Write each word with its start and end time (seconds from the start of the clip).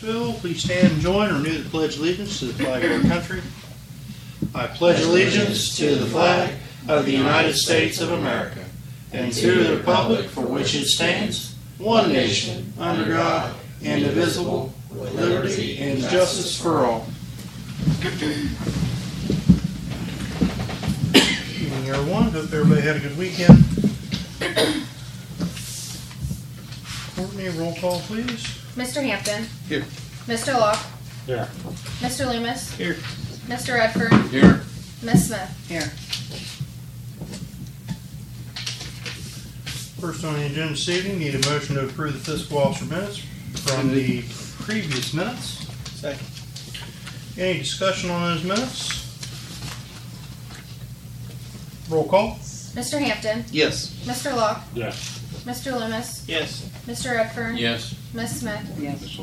Bill, 0.00 0.32
please 0.34 0.64
stand 0.64 0.92
and 0.92 1.00
join 1.02 1.30
or 1.30 1.34
renew 1.34 1.62
the 1.62 1.68
pledge 1.68 1.96
of 1.96 2.00
allegiance 2.00 2.38
to 2.40 2.46
the 2.46 2.64
flag 2.64 2.84
of 2.84 3.04
our 3.04 3.10
country. 3.10 3.42
I 4.54 4.66
pledge 4.66 5.02
allegiance 5.02 5.76
to 5.76 5.94
the 5.94 6.06
flag 6.06 6.54
of 6.88 7.04
the 7.04 7.12
United 7.12 7.52
States 7.54 8.00
of 8.00 8.10
America 8.12 8.64
and 9.12 9.30
to 9.30 9.64
the 9.64 9.76
republic 9.76 10.30
for 10.30 10.40
which 10.40 10.74
it 10.74 10.86
stands, 10.86 11.54
one 11.76 12.10
nation, 12.10 12.72
under 12.78 13.10
God, 13.10 13.54
indivisible, 13.82 14.72
with 14.90 15.14
liberty 15.14 15.78
and 15.78 16.00
justice 16.00 16.58
for 16.58 16.86
all. 16.86 17.06
Evening, 21.60 21.90
everyone. 21.90 22.30
Hope 22.30 22.52
everybody 22.52 22.80
had 22.80 22.96
a 22.96 23.00
good 23.00 23.18
weekend. 23.18 23.89
Courtney, 27.40 27.58
roll 27.58 27.74
call, 27.76 28.00
please. 28.00 28.42
Mr. 28.76 29.02
Hampton. 29.02 29.46
Here. 29.66 29.82
Mr. 30.26 30.58
Locke. 30.58 30.84
Here. 31.26 31.48
Mr. 32.00 32.26
Loomis. 32.30 32.74
Here. 32.74 32.94
Mr. 33.46 33.74
Redford. 33.74 34.12
Here. 34.30 34.60
Miss 35.02 35.28
Smith. 35.28 35.66
Here. 35.66 35.80
First 40.00 40.24
on 40.24 40.34
the 40.34 40.46
agenda 40.46 40.70
this 40.70 40.88
evening, 40.88 41.18
need 41.18 41.34
a 41.34 41.50
motion 41.50 41.76
to 41.76 41.86
approve 41.86 42.12
the 42.12 42.18
fiscal 42.18 42.58
officer 42.58 42.84
minutes 42.84 43.18
from 43.64 43.90
the 43.94 44.22
previous 44.62 45.14
minutes. 45.14 45.66
Second. 45.98 46.26
Any 47.38 47.60
discussion 47.60 48.10
on 48.10 48.34
those 48.34 48.44
minutes? 48.44 49.06
Roll 51.88 52.06
call? 52.06 52.32
Mr. 52.74 53.00
Hampton. 53.00 53.44
Yes. 53.50 53.94
Mr. 54.04 54.36
Locke. 54.36 54.62
Yes. 54.74 55.20
Mr. 55.44 55.78
Loomis. 55.78 56.24
Yes. 56.28 56.69
Mr. 56.90 57.12
Redford. 57.12 57.56
Yes. 57.56 57.94
Miss 58.12 58.40
Smith. 58.40 58.76
Yes. 58.80 59.20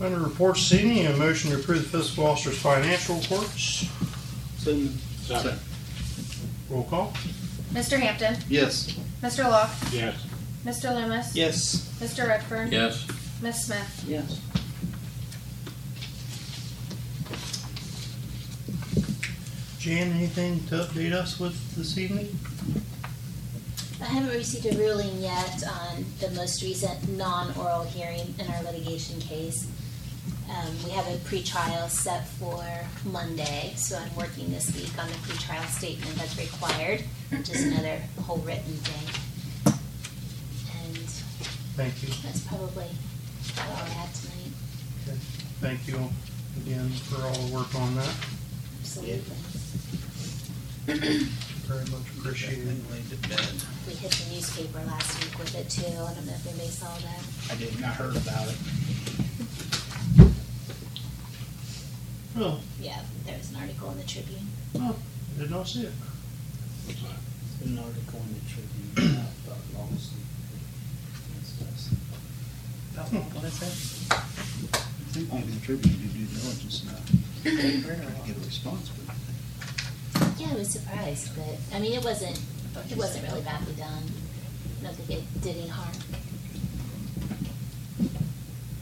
Under 0.00 0.18
reports 0.18 0.70
this 0.70 0.80
evening, 0.80 1.06
a 1.06 1.16
motion 1.16 1.50
to 1.50 1.58
approve 1.58 1.90
the 1.90 1.98
fiscal 1.98 2.26
officer's 2.26 2.58
financial 2.58 3.16
reports. 3.16 3.86
So, 4.58 4.86
Second. 5.22 5.58
Roll 6.70 6.84
call? 6.84 7.12
Mr. 7.72 7.98
Hampton. 7.98 8.36
yes. 8.48 8.98
Mr. 9.22 9.44
Locke. 9.44 9.70
Yes. 9.92 10.16
Mr. 10.64 10.94
Loomis. 10.94 11.36
Yes. 11.36 11.92
Mr. 12.00 12.26
Redford. 12.26 12.72
Yes. 12.72 13.06
Miss 13.42 13.66
Smith. 13.66 14.04
Yes. 14.08 14.40
Jan, 19.78 20.12
anything 20.12 20.60
to 20.66 20.76
update 20.76 21.12
us 21.12 21.38
with 21.40 21.74
this 21.74 21.96
evening? 21.96 22.38
I 24.00 24.04
haven't 24.06 24.30
received 24.36 24.66
a 24.74 24.78
ruling 24.78 25.18
yet 25.20 25.62
on 25.66 26.04
the 26.20 26.30
most 26.30 26.62
recent 26.62 27.08
non-oral 27.16 27.84
hearing 27.84 28.34
in 28.38 28.46
our 28.50 28.62
litigation 28.62 29.20
case. 29.20 29.66
Um, 30.50 30.74
we 30.84 30.90
have 30.90 31.06
a 31.06 31.16
pretrial 31.28 31.88
set 31.88 32.26
for 32.26 32.64
Monday, 33.04 33.72
so 33.76 33.96
I'm 33.96 34.14
working 34.16 34.50
this 34.50 34.74
week 34.74 34.90
on 34.98 35.08
the 35.08 35.14
pretrial 35.18 35.66
statement 35.68 36.16
that's 36.16 36.36
required, 36.36 37.04
which 37.30 37.48
is 37.50 37.64
another 37.66 37.98
whole 38.22 38.38
written 38.38 38.74
thing. 38.74 39.74
And 40.86 40.96
Thank 41.76 42.02
you. 42.02 42.08
that's 42.24 42.40
probably 42.40 42.86
all 43.58 43.72
I 43.76 43.88
have 43.90 44.12
tonight. 44.20 44.52
Okay. 45.06 45.18
Thank 45.60 45.86
you 45.86 46.10
again 46.62 46.88
for 46.90 47.22
all 47.22 47.32
the 47.32 47.54
work 47.54 47.72
on 47.76 47.94
that. 47.94 48.14
Absolutely. 48.80 49.36
Very 51.70 51.84
much 51.92 52.02
appreciated. 52.18 52.90
laid 52.90 53.08
to 53.10 53.16
bed. 53.28 53.46
We 53.86 53.94
hit 53.94 54.10
the 54.10 54.34
newspaper 54.34 54.82
last 54.84 55.22
week 55.22 55.38
with 55.38 55.54
it 55.54 55.70
too. 55.70 55.86
I 55.86 56.12
don't 56.14 56.26
know 56.26 56.32
if 56.34 56.46
anybody 56.48 56.68
saw 56.70 56.88
that. 56.88 57.22
I 57.52 57.54
didn't, 57.54 57.84
I 57.84 57.88
heard 57.94 58.16
about 58.16 58.48
it. 58.48 58.56
Oh, 62.38 62.60
Yeah, 62.80 63.00
there 63.26 63.36
was 63.36 63.50
an 63.50 63.56
article 63.56 63.90
in 63.90 63.98
the 63.98 64.04
Tribune. 64.04 64.46
oh, 64.76 64.96
I 65.36 65.40
did 65.40 65.50
not 65.50 65.66
see 65.66 65.82
it. 65.82 65.92
an 67.64 67.78
article 67.78 68.20
in 68.20 68.34
the 68.34 68.40
Tribune 68.48 69.20
about 69.46 69.58
lawsuit. 69.74 70.18
What 72.94 73.44
is 73.44 73.58
that? 73.60 73.72
I 74.12 75.12
think 75.12 75.32
maybe 75.32 75.46
the 75.52 75.60
Tribune 75.66 75.96
did 76.00 76.12
due 76.12 76.26
diligence 76.40 76.84
now. 76.84 76.98
Get 77.44 78.36
a 78.36 78.40
response, 78.44 78.90
but 79.06 79.16
Yeah, 80.38 80.50
I 80.52 80.54
was 80.54 80.68
surprised, 80.68 81.34
but, 81.34 81.56
I 81.74 81.80
mean, 81.80 81.92
it 81.94 82.04
wasn't, 82.04 82.38
it 82.90 82.96
wasn't 82.96 83.26
really 83.28 83.40
badly 83.42 83.72
done. 83.74 84.04
I 84.80 84.84
don't 84.84 84.94
think 84.96 85.10
it 85.20 85.40
did 85.42 85.56
any 85.56 85.68
harm. 85.68 85.92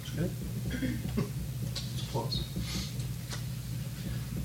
It's 0.03 0.11
good. 0.11 0.31
It's 1.97 2.11
close. 2.11 2.43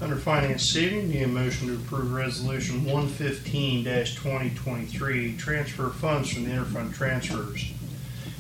Under 0.04 0.18
finance 0.18 0.76
evening, 0.76 1.12
need 1.12 1.22
a 1.22 1.28
motion 1.30 1.70
to 1.70 1.76
approve 1.76 2.12
resolution 2.12 2.84
one 2.84 3.08
fifteen 3.08 3.86
twenty 3.86 4.50
twenty-three, 4.50 5.38
transfer 5.38 5.92
funds 5.92 6.30
from 6.34 6.44
the 6.44 6.50
interfund 6.50 6.94
transfers. 6.94 7.72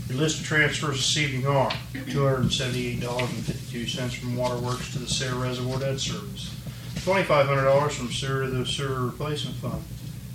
Your 0.09 0.17
list 0.17 0.41
of 0.41 0.45
transfers 0.45 0.97
this 0.97 1.17
evening 1.17 1.47
are 1.47 1.71
two 2.09 2.25
hundred 2.25 2.41
and 2.41 2.51
seventy-eight 2.51 2.99
dollars 2.99 3.29
and 3.29 3.45
fifty-two 3.45 3.87
cents 3.87 4.13
from 4.13 4.35
Waterworks 4.35 4.91
to 4.91 4.99
the 4.99 5.07
Sarah 5.07 5.35
Reservoir 5.35 5.79
Debt 5.79 6.01
Service, 6.01 6.53
twenty-five 7.05 7.45
hundred 7.45 7.63
dollars 7.63 7.95
from 7.95 8.11
sewer 8.11 8.43
to 8.43 8.51
the 8.51 8.65
sewer 8.65 9.05
replacement 9.05 9.55
fund, 9.55 9.81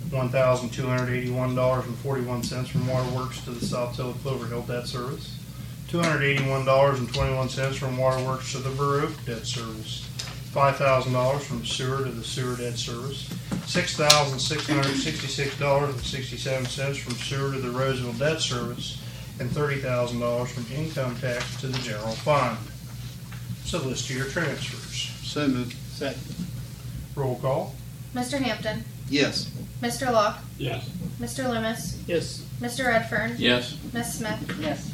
one 0.09 0.29
thousand 0.29 0.69
two 0.71 0.87
hundred 0.87 1.13
eighty-one 1.13 1.53
dollars 1.53 1.85
and 1.85 1.95
forty-one 1.97 2.41
cents 2.41 2.69
from 2.69 2.87
Waterworks 2.87 3.43
to 3.43 3.51
the 3.51 3.63
South 3.63 3.95
Tail 3.95 4.13
Clover 4.23 4.47
Hill 4.47 4.63
Debt 4.63 4.87
Service, 4.87 5.37
two 5.89 5.99
hundred 5.99 6.23
eighty-one 6.23 6.65
dollars 6.65 6.97
and 6.97 7.13
twenty-one 7.13 7.49
cents 7.49 7.77
from 7.77 7.97
Waterworks 7.97 8.51
to 8.53 8.57
the 8.57 8.71
Oak 8.81 9.13
Debt 9.27 9.45
Service, 9.45 10.09
five 10.51 10.77
thousand 10.77 11.13
dollars 11.13 11.45
from 11.45 11.65
sewer 11.65 12.03
to 12.03 12.11
the 12.11 12.23
sewer 12.23 12.55
debt 12.55 12.77
service, 12.77 13.29
six 13.65 13.95
thousand 13.95 14.39
six 14.39 14.67
hundred 14.67 14.95
sixty-six 14.95 15.57
dollars 15.59 15.93
and 15.93 16.03
sixty-seven 16.03 16.65
cents 16.65 16.97
from 16.97 17.13
sewer 17.13 17.51
to 17.53 17.59
the 17.59 17.69
Roseville 17.69 18.13
Debt 18.13 18.41
Service, 18.41 19.01
and 19.39 19.49
thirty 19.51 19.79
thousand 19.79 20.19
dollars 20.19 20.51
from 20.51 20.65
income 20.75 21.15
tax 21.17 21.59
to 21.61 21.67
the 21.67 21.77
general 21.79 22.13
fund. 22.13 22.57
So 23.63 23.79
list 23.79 24.09
of 24.09 24.15
your 24.15 24.25
transfers. 24.25 25.11
so 25.27 25.47
moved. 25.47 25.75
Second. 25.91 26.21
Roll 27.15 27.35
call. 27.35 27.75
Mr. 28.15 28.39
Hampton. 28.39 28.83
Yes. 29.09 29.51
Mr. 29.81 30.11
Locke. 30.11 30.39
Yes. 30.57 30.89
Mr. 31.19 31.47
Loomis. 31.49 32.01
Yes. 32.07 32.45
Mr. 32.61 32.87
Redford. 32.87 33.37
Yes. 33.39 33.77
Miss 33.93 34.15
Smith. 34.17 34.57
Yes. 34.59 34.91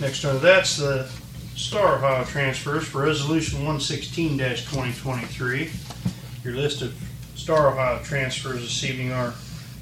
Next 0.00 0.24
under 0.24 0.38
that's 0.38 0.76
the 0.76 1.10
Star 1.56 1.96
Ohio 1.96 2.24
transfers 2.24 2.86
for 2.86 3.02
Resolution 3.02 3.58
116-2023. 3.60 6.44
Your 6.44 6.54
list 6.54 6.82
of 6.82 6.94
Star 7.34 7.72
Ohio 7.72 8.00
transfers 8.04 8.60
this 8.60 8.84
evening 8.84 9.10
are 9.12 9.32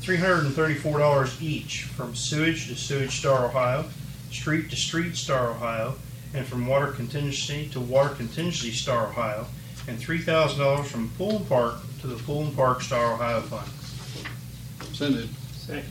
three 0.00 0.16
hundred 0.16 0.46
and 0.46 0.54
thirty-four 0.54 0.98
dollars 0.98 1.40
each 1.42 1.82
from 1.82 2.14
sewage 2.14 2.68
to 2.68 2.74
sewage 2.76 3.18
Star 3.18 3.44
Ohio, 3.44 3.84
street 4.30 4.70
to 4.70 4.76
street 4.76 5.16
Star 5.16 5.50
Ohio, 5.50 5.96
and 6.32 6.46
from 6.46 6.66
water 6.66 6.92
contingency 6.92 7.68
to 7.68 7.78
water 7.80 8.14
contingency 8.14 8.70
Star 8.70 9.08
Ohio, 9.08 9.44
and 9.86 9.98
three 9.98 10.20
thousand 10.20 10.60
dollars 10.60 10.90
from 10.90 11.10
Pool 11.18 11.36
and 11.36 11.46
Park 11.48 11.74
to 12.00 12.06
the 12.06 12.16
Pool 12.22 12.44
and 12.44 12.56
Park 12.56 12.80
Star 12.80 13.12
Ohio 13.12 13.42
Fund. 13.42 13.68
So 14.94 15.10
moved. 15.10 15.36
Second. 15.54 15.84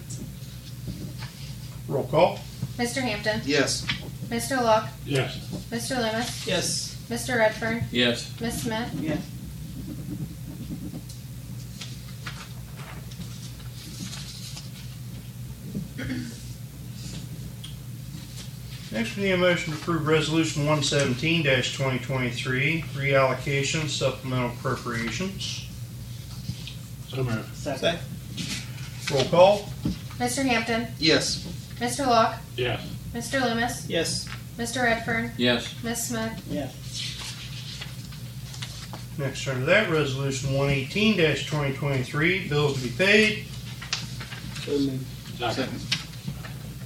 Roll 1.87 2.05
call. 2.05 2.39
Mr. 2.77 3.01
Hampton. 3.01 3.41
Yes. 3.45 3.85
Mr. 4.29 4.61
Locke. 4.61 4.89
Yes. 5.05 5.37
Mr. 5.71 5.97
Loomis. 5.97 6.47
Yes. 6.47 6.95
Mr. 7.09 7.37
Redfern, 7.37 7.83
Yes. 7.91 8.31
Miss 8.41 8.63
Smith. 8.63 8.89
Yes. 8.99 9.19
Next, 18.91 19.17
we 19.17 19.23
need 19.23 19.31
a 19.31 19.37
motion 19.37 19.73
to 19.73 19.79
approve 19.79 20.07
Resolution 20.07 20.65
one 20.65 20.83
seventeen 20.83 21.43
twenty 21.43 21.99
twenty-three, 21.99 22.83
reallocation 22.93 23.89
supplemental 23.89 24.51
appropriations. 24.51 25.65
So 27.09 27.23
moved. 27.23 27.55
Second. 27.55 27.99
Roll 29.11 29.25
call. 29.25 29.69
Mr. 30.17 30.43
Hampton. 30.45 30.87
Yes. 30.99 31.45
Mr. 31.79 32.05
Locke. 32.07 32.35
Yes. 32.55 32.81
Mr. 33.15 33.41
Loomis. 33.41 33.87
Yes. 33.89 34.27
Mr. 34.57 34.83
Redfern, 34.83 35.31
Yes. 35.37 35.73
Ms. 35.83 36.07
Smith, 36.07 36.41
Yes. 36.49 36.73
Next 39.17 39.47
under 39.47 39.65
that, 39.65 39.89
resolution 39.89 40.53
one 40.53 40.69
eighteen 40.69 41.15
twenty 41.45 41.73
twenty-three, 41.73 42.49
bills 42.49 42.75
to 42.81 42.83
be 42.87 42.89
paid. 42.89 43.45
So 44.65 44.71
moved. 44.71 45.05
Second. 45.39 45.81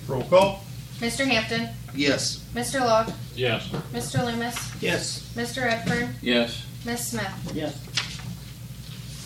Roll 0.07 0.23
call. 0.23 0.63
Mr. 0.99 1.25
Hampton, 1.25 1.69
Yes. 1.95 2.43
Mr. 2.53 2.79
Locke, 2.81 3.11
Yes. 3.35 3.67
Mr. 3.91 4.23
Loomis, 4.23 4.55
Yes. 4.81 5.27
Mr. 5.35 5.63
Redfern, 5.63 6.13
Yes. 6.21 6.63
Ms. 6.85 7.07
Smith, 7.07 7.51
Yes. 7.55 7.75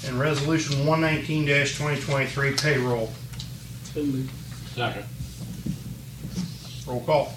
And 0.07 0.17
resolution 0.19 0.85
one 0.85 1.01
nineteen 1.01 1.45
twenty 1.45 1.99
twenty-three, 2.01 2.53
payroll. 2.53 3.11
So 3.93 4.03
moved. 4.03 4.31
Second. 4.75 5.03
Roll 6.85 7.01
call. 7.01 7.33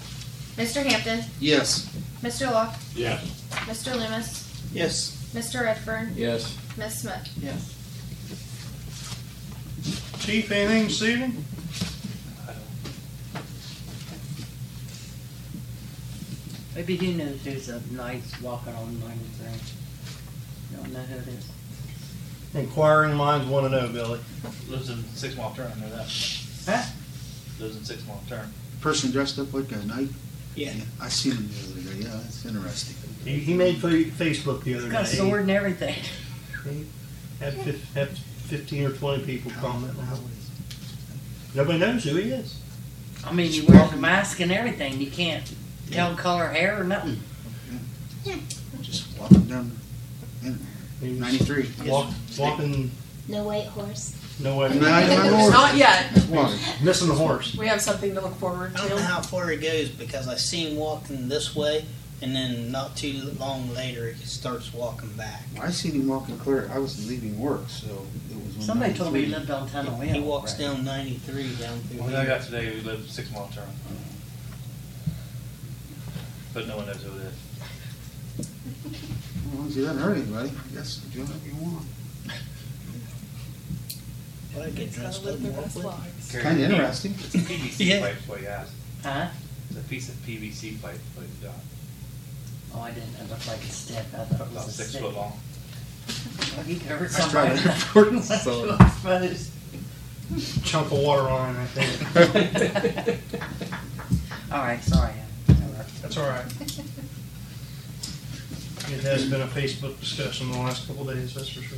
Mr. 0.55 0.83
Hampton, 0.83 1.23
Yes. 1.39 1.87
Mr. 2.21 2.51
Locke, 2.51 2.75
Yes. 2.95 3.23
Mr. 3.65 3.93
Loomis, 3.95 4.43
Yes. 4.73 5.15
Mr. 5.33 5.61
Redfern, 5.63 6.13
Yes. 6.15 6.53
Miss 6.77 7.01
Smith. 7.01 7.27
Yes. 7.41 7.73
Chief, 10.19 10.51
anything 10.51 10.83
this 10.87 11.01
evening? 11.03 11.45
Maybe 16.75 16.95
he 16.95 17.13
knows 17.13 17.41
who's 17.43 17.69
a 17.69 17.81
nice 17.91 18.39
walking 18.41 18.73
on 18.75 18.99
ninety-three. 18.99 20.77
Don't 20.77 20.93
know 20.93 20.99
who 20.99 21.15
it 21.17 21.27
is. 21.27 21.47
Inquiring 22.53 23.15
minds 23.15 23.47
want 23.47 23.65
to 23.65 23.69
know, 23.69 23.87
Billy. 23.89 24.19
Lives 24.69 24.89
in 24.89 25.03
Six 25.15 25.35
Mile 25.35 25.53
Turn, 25.55 25.71
I 25.75 25.79
know 25.79 25.89
that. 25.89 26.07
Huh? 26.65 26.83
Lives 27.59 27.77
in 27.77 27.83
Six 27.83 28.05
Mile 28.07 28.21
Turn. 28.29 28.53
Person 28.81 29.11
dressed 29.11 29.39
up 29.39 29.53
like 29.53 29.71
a 29.71 29.77
knight? 29.85 30.09
Yeah. 30.55 30.73
I 31.01 31.09
seen 31.09 31.33
him 31.33 31.49
the 31.49 31.81
other 31.81 31.93
day, 31.93 32.03
yeah, 32.05 32.09
that's 32.21 32.45
interesting. 32.45 32.95
He, 33.23 33.39
he 33.39 33.53
made 33.53 33.77
fa- 33.77 33.87
Facebook 33.89 34.63
the 34.63 34.75
other 34.75 34.83
He's 34.83 34.85
day. 34.85 34.89
got 34.91 35.03
a 35.03 35.07
sword 35.07 35.41
and 35.41 35.51
everything. 35.51 35.95
He 36.63 36.85
Had 37.39 37.53
fif- 37.55 37.93
had 37.93 38.09
fifteen 38.17 38.85
or 38.85 38.91
twenty 38.91 39.23
people 39.25 39.51
comment 39.59 39.93
on 39.99 40.13
it. 40.13 40.19
Nobody 41.55 41.79
knows 41.79 42.03
who 42.03 42.15
he 42.15 42.31
is. 42.31 42.59
I 43.25 43.33
mean, 43.33 43.51
he 43.51 43.61
wears 43.61 43.91
a 43.93 43.97
mask 43.97 44.39
and 44.39 44.51
everything. 44.51 44.99
You 45.01 45.11
can't 45.11 45.51
tell 45.91 46.15
color 46.15 46.47
hair 46.49 46.79
or 46.79 46.83
nothing. 46.83 47.19
Just 48.81 49.17
walking 49.19 49.43
down, 49.45 49.71
the- 50.43 50.57
He 51.01 51.09
was 51.11 51.19
ninety-three. 51.19 51.69
Walk, 51.85 52.11
walking, 52.37 52.91
No 53.27 53.43
white 53.43 53.67
horse. 53.67 54.15
No 54.39 54.57
way, 54.57 54.69
No, 54.77 54.87
I 54.91 55.07
don't 55.07 55.31
know. 55.31 55.49
Not 55.49 55.75
yet. 55.75 56.11
Why? 56.29 56.57
missing 56.83 57.07
the 57.07 57.15
horse. 57.15 57.55
We 57.57 57.67
have 57.67 57.81
something 57.81 58.13
to 58.15 58.21
look 58.21 58.35
forward 58.35 58.75
to. 58.75 58.81
I 58.81 58.87
don't 58.87 58.89
know 58.91 58.97
to. 58.97 59.03
how 59.03 59.21
far 59.21 59.49
he 59.49 59.57
goes 59.57 59.89
because 59.89 60.27
I 60.27 60.35
see 60.35 60.69
him 60.69 60.77
walking 60.77 61.27
this 61.27 61.55
way, 61.55 61.85
and 62.21 62.35
then 62.35 62.71
not 62.71 62.95
too 62.95 63.31
long 63.39 63.73
later 63.73 64.11
he 64.11 64.25
starts 64.25 64.73
walking 64.73 65.09
back. 65.13 65.41
I 65.59 65.71
seen 65.71 65.93
him 65.93 66.07
walking 66.07 66.37
clear, 66.37 66.69
I 66.73 66.77
was 66.79 67.07
leaving 67.07 67.39
work, 67.39 67.67
so 67.69 67.87
it 68.29 68.35
was 68.45 68.55
on 68.57 68.61
Somebody 68.61 68.93
told 68.93 69.13
me 69.13 69.23
he 69.25 69.31
93. 69.31 69.39
lived 69.39 69.51
on 69.51 69.69
Tunnel 69.69 69.99
Hill. 69.99 70.13
He 70.15 70.19
walks 70.21 70.51
right? 70.53 70.59
down 70.61 70.83
93 70.85 71.55
down 71.55 71.79
through 71.79 71.99
Well, 72.01 72.09
I 72.15 72.19
here. 72.21 72.25
got 72.25 72.41
today, 72.43 72.73
we 72.75 72.81
live 72.81 73.09
Six 73.09 73.31
Mile 73.31 73.49
Turn. 73.53 73.63
But 76.53 76.67
no 76.67 76.77
one 76.77 76.87
knows 76.87 77.01
who 77.03 77.11
it 77.17 77.21
is. 77.27 77.33
As 78.39 79.53
long 79.53 79.67
as 79.67 79.77
you 79.77 79.85
haven't 79.85 80.01
hurt 80.01 80.17
anybody, 80.17 80.49
I 80.49 80.75
guess 80.75 80.97
do 80.97 81.21
whatever 81.21 81.47
you 81.47 81.55
want. 81.55 81.85
Well, 84.57 84.65
I 84.65 84.69
get 84.71 84.91
dressed 84.91 85.25
up 85.25 85.35
and 85.35 85.55
walk 85.55 85.65
with 85.65 85.75
him. 85.83 85.91
Carry 86.31 86.43
Kinda 86.43 86.65
a 86.65 86.67
P- 86.67 86.73
interesting. 86.73 87.15
It's 87.19 87.35
a 87.35 87.37
PVC 87.37 87.85
Yeah. 87.85 87.99
pipe, 88.01 88.17
is 88.21 88.27
what 88.27 88.39
he 88.39 88.47
asked. 88.47 88.71
Huh? 89.03 89.27
It's 89.69 89.79
a 89.79 89.83
piece 89.83 90.09
of 90.09 90.15
PVC 90.25 90.71
pipe, 90.81 90.99
what 91.15 91.25
he's 91.27 91.35
got. 91.47 91.53
Oh, 92.73 92.81
I 92.81 92.91
didn't. 92.91 93.13
It 93.21 93.29
looked 93.29 93.47
like 93.47 93.63
a 93.63 93.69
stick. 93.69 93.97
I 93.97 94.01
thought 94.01 94.31
it 94.31 94.35
About 94.35 94.53
was 94.53 94.67
a 94.67 94.71
six 94.71 94.89
stick. 94.89 95.01
foot 95.01 95.13
long. 95.15 95.39
Well, 96.55 96.65
he 96.65 96.75
hurt 96.79 97.01
I 97.01 97.29
tried 97.29 97.57
somebody. 97.57 97.59
it. 97.59 97.63
That's 97.65 97.83
what 97.93 98.07
it 98.07 98.13
was, 98.13 98.27
So- 98.43 98.77
I 98.79 98.89
suppose. 98.89 99.51
Chunk 100.65 100.87
of 100.91 100.99
water 100.99 101.21
on 101.29 101.55
it, 101.55 101.59
I 101.59 101.65
think. 101.67 103.19
All 104.51 104.59
right, 104.59 104.83
sorry. 104.83 105.13
Whatever. 105.45 105.85
That's 106.01 106.17
all 106.17 106.29
right. 106.29 106.45
It 108.89 109.03
has 109.03 109.29
been 109.29 109.41
a 109.41 109.47
Facebook 109.47 109.97
discussion 109.99 110.51
the 110.51 110.57
last 110.57 110.87
couple 110.87 111.09
of 111.09 111.15
days, 111.15 111.33
that's 111.33 111.49
for 111.49 111.61
sure. 111.61 111.77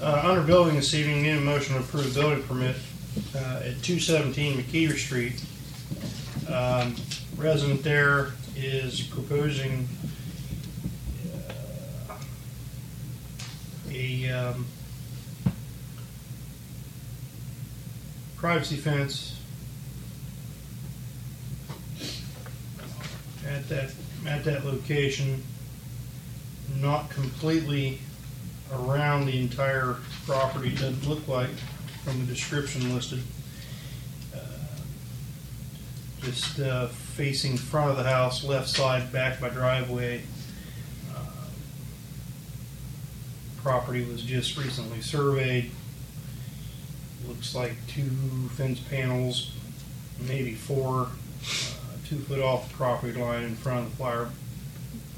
Uh, 0.00 0.22
under 0.24 0.42
building 0.42 0.76
this 0.76 0.94
evening, 0.94 1.22
need 1.22 1.30
a 1.36 1.40
motion 1.40 1.74
to 1.74 1.80
approve 1.80 2.14
building 2.14 2.40
permit, 2.44 2.76
uh, 3.34 3.62
at 3.64 3.82
two 3.82 3.98
seventeen 3.98 4.56
McKeever 4.56 4.96
Street. 4.96 5.44
Um, 6.48 6.94
resident 7.36 7.82
there 7.82 8.28
is 8.54 9.00
proposing, 9.00 9.88
uh, 12.08 12.14
a, 13.90 14.30
um, 14.30 14.66
privacy 18.36 18.76
fence 18.76 19.40
at 23.48 23.68
that, 23.68 23.90
at 24.28 24.44
that 24.44 24.64
location, 24.64 25.42
not 26.76 27.10
completely 27.10 27.98
around 28.72 29.26
the 29.26 29.38
entire 29.38 29.96
property, 30.26 30.70
doesn't 30.70 31.08
look 31.08 31.26
like 31.28 31.50
from 32.04 32.20
the 32.20 32.26
description 32.26 32.94
listed. 32.94 33.22
Uh, 34.34 34.38
Just 36.20 36.60
uh, 36.60 36.88
facing 36.88 37.56
front 37.56 37.90
of 37.90 37.96
the 37.96 38.04
house, 38.04 38.44
left 38.44 38.68
side, 38.68 39.12
back 39.12 39.40
by 39.40 39.48
driveway. 39.48 40.22
Uh, 41.14 41.20
Property 43.62 44.04
was 44.04 44.22
just 44.22 44.56
recently 44.56 45.00
surveyed. 45.00 45.70
Looks 47.26 47.54
like 47.54 47.74
two 47.88 48.10
fence 48.56 48.80
panels, 48.80 49.52
maybe 50.26 50.54
four, 50.54 51.02
uh, 51.02 51.08
two 52.06 52.18
foot 52.20 52.40
off 52.40 52.68
the 52.68 52.74
property 52.74 53.18
line 53.18 53.42
in 53.42 53.54
front 53.54 53.84
of 53.86 53.90
the 53.90 53.96
flower, 53.96 54.30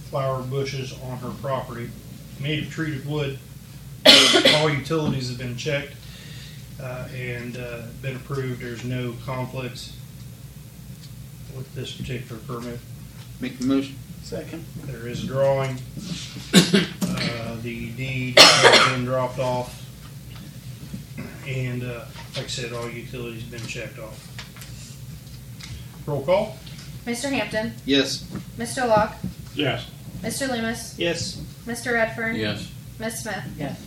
flower 0.09 0.43
bushes 0.43 0.93
on 1.05 1.19
her 1.19 1.31
property. 1.41 1.89
Made 2.41 2.65
of 2.67 2.71
treated 2.71 3.07
wood. 3.07 3.39
All 4.57 4.71
utilities 4.71 5.29
have 5.29 5.39
been 5.39 5.57
checked, 5.57 5.95
uh, 6.81 7.07
and, 7.15 7.57
uh, 7.57 7.83
been 8.01 8.17
approved. 8.17 8.63
There's 8.63 8.85
no 8.85 9.15
conflicts 9.27 9.95
with 11.55 11.73
this 11.75 11.93
particular 11.93 12.41
permit. 12.47 12.79
Make 13.41 13.59
the 13.59 13.67
motion. 13.67 13.97
Second. 14.23 14.65
There 14.85 15.07
is 15.07 15.25
a 15.25 15.27
drawing. 15.27 15.79
Uh, 17.23 17.57
the 17.63 17.91
deed 17.91 18.39
has 18.39 18.93
been 18.95 19.05
dropped 19.05 19.39
off. 19.39 19.85
And, 21.47 21.83
uh, 21.83 22.05
like 22.37 22.45
I 22.45 22.49
said, 22.49 22.73
all 22.73 22.89
utilities 22.89 23.43
have 23.43 23.51
been 23.51 23.67
checked 23.67 23.99
off. 23.99 24.27
Roll 26.07 26.25
call? 26.25 26.57
Mr. 27.07 27.29
Hampton, 27.31 27.75
Yes. 27.85 28.25
Mr. 28.57 28.89
Locke, 28.89 29.17
Yes. 29.55 29.87
Mr. 30.23 30.49
Loomis, 30.49 30.95
Yes. 30.99 31.41
Mr. 31.67 31.93
Redfern? 31.93 32.37
Yes. 32.37 32.71
Ms. 32.99 33.23
Smith? 33.23 33.45
Yes. 33.59 33.79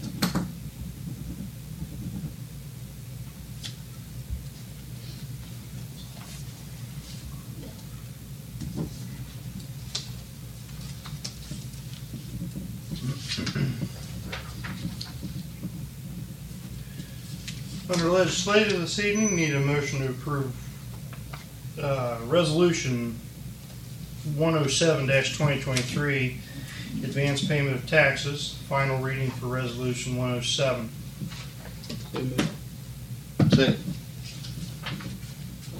Under 17.89 18.09
legislative 18.09 18.79
this 18.79 18.97
evening, 18.99 19.35
need 19.35 19.53
a 19.53 19.59
motion 19.59 19.99
to 19.99 20.09
approve 20.09 20.55
uh, 21.79 22.17
Resolution 22.25 23.19
107-2023 24.35 26.37
advance 27.03 27.45
payment 27.45 27.75
of 27.75 27.87
taxes, 27.87 28.57
final 28.67 28.97
reading 28.99 29.29
for 29.31 29.47
resolution 29.47 30.15
one 30.17 30.31
oh 30.31 30.41
seven. 30.41 30.89
So. 32.13 32.21
Second. 33.49 33.79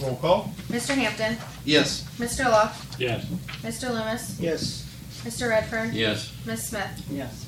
Roll 0.01 0.15
call? 0.17 0.53
Mr. 0.69 0.95
Hampton, 0.95 1.37
Yes. 1.63 2.05
Mr. 2.17 2.45
Locke, 2.51 2.75
Yes. 2.97 3.25
Mr. 3.61 3.89
Loomis, 3.89 4.37
Yes. 4.39 4.85
Mr. 5.23 5.49
Redfern, 5.49 5.91
Yes. 5.93 6.31
Ms. 6.45 6.67
Smith. 6.67 7.01
Yes. 7.09 7.42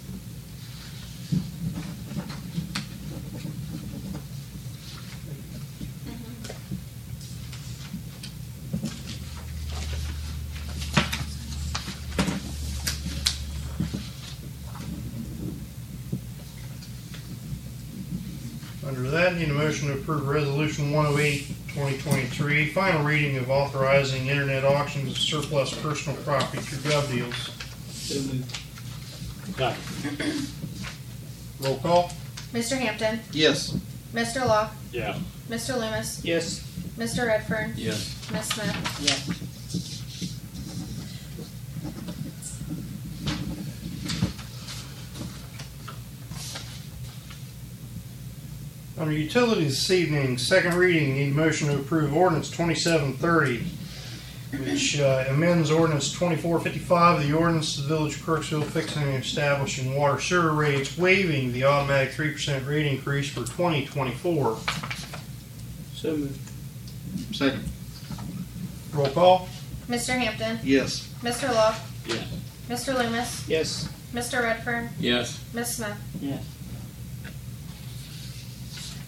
Under 18.88 19.10
that, 19.10 19.36
need 19.36 19.50
a 19.50 19.54
motion 19.54 19.88
to 19.88 19.96
approve 19.96 20.27
resolution 20.27 20.92
one 20.92 21.08
oh 21.08 21.18
eight 21.18 21.48
twenty 21.74 21.98
twenty-three. 21.98 22.70
Final 22.72 23.04
reading 23.04 23.38
of 23.38 23.50
authorizing 23.50 24.27
internet 24.27 24.63
auctions 24.63 25.10
of 25.12 25.18
surplus 25.18 25.74
personal 25.82 26.15
property 26.24 26.62
through 26.62 26.92
GovDeals. 26.92 27.34
So 27.92 28.15
moved. 28.22 28.58
Second. 30.01 30.48
Roll 31.62 31.77
call? 31.80 32.12
Mr. 32.54 32.77
Hampton, 32.77 33.20
Yes. 33.32 33.75
Mr. 34.13 34.46
Locke, 34.46 34.74
Yeah. 34.92 35.18
Mr. 35.50 35.77
Loomis, 35.77 36.22
Yes. 36.24 36.62
Mr. 36.98 37.25
Redfern, 37.27 37.74
Yes. 37.75 38.13
Ms. 38.32 38.46
Smith. 38.46 39.00
Yeah. 39.01 39.45
Under 48.98 49.12
utilities 49.12 49.74
this 49.74 49.92
evening, 49.92 50.38
second 50.38 50.75
reading, 50.75 51.16
need 51.16 51.36
motion 51.36 51.68
to 51.68 51.75
approve 51.78 52.16
ordinance 52.16 52.50
twenty-seven 52.50 53.14
thirty, 53.16 53.66
which 54.58 55.00
uh, 55.02 55.25
amends 55.28 55.70
ordinance 55.70 56.14
twenty-four 56.14 56.62
fifty-five, 56.62 57.22
the 57.28 57.34
ordinance 57.34 57.78
of 57.78 57.90
the 57.90 57.96
Village 57.96 58.16
of 58.16 58.22
Crooksville 58.22 58.64
fixing 58.64 59.04
and 59.04 59.22
establishing 59.22 59.96
water 59.96 60.22
sewer 60.22 60.54
rates, 60.54 60.98
waiving 60.98 61.52
the 61.52 61.66
automatic 61.66 62.14
three 62.14 62.32
percent 62.32 62.66
rate 62.66 62.86
increase 62.86 63.30
for 63.30 63.44
twenty 63.44 63.86
twenty-four. 63.86 64.58
So 65.94 66.16
moved. 66.16 66.40
Second. 67.36 67.66
Roll 68.94 69.10
call? 69.10 69.50
Mr. 69.90 70.18
Hampton, 70.18 70.58
Yes. 70.64 71.14
Mr. 71.22 71.54
Locke, 71.54 71.75
Yes. 72.08 72.28
Mr. 72.70 72.98
Loomis, 72.98 73.48
Yes. 73.48 73.90
Mr. 74.14 74.42
Redfern, 74.42 74.90
Yes. 75.00 75.38
Ms. 75.54 75.75
Smith. 75.75 75.98
Yes. 76.22 76.44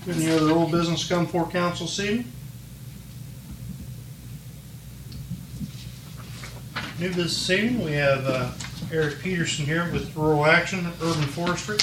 Any 0.07 0.31
other 0.31 0.51
old 0.51 0.71
business 0.71 1.05
come 1.05 1.27
for 1.27 1.45
council 1.47 1.85
evening? 1.85 2.25
New 6.97 7.09
business 7.09 7.25
this 7.25 7.49
evening, 7.49 7.83
we 7.83 7.91
have 7.91 8.25
uh, 8.25 8.51
Eric 8.89 9.19
Peterson 9.19 9.65
here 9.65 9.91
with 9.91 10.15
Rural 10.15 10.45
Action, 10.45 10.87
Urban 11.01 11.23
Forestry, 11.23 11.77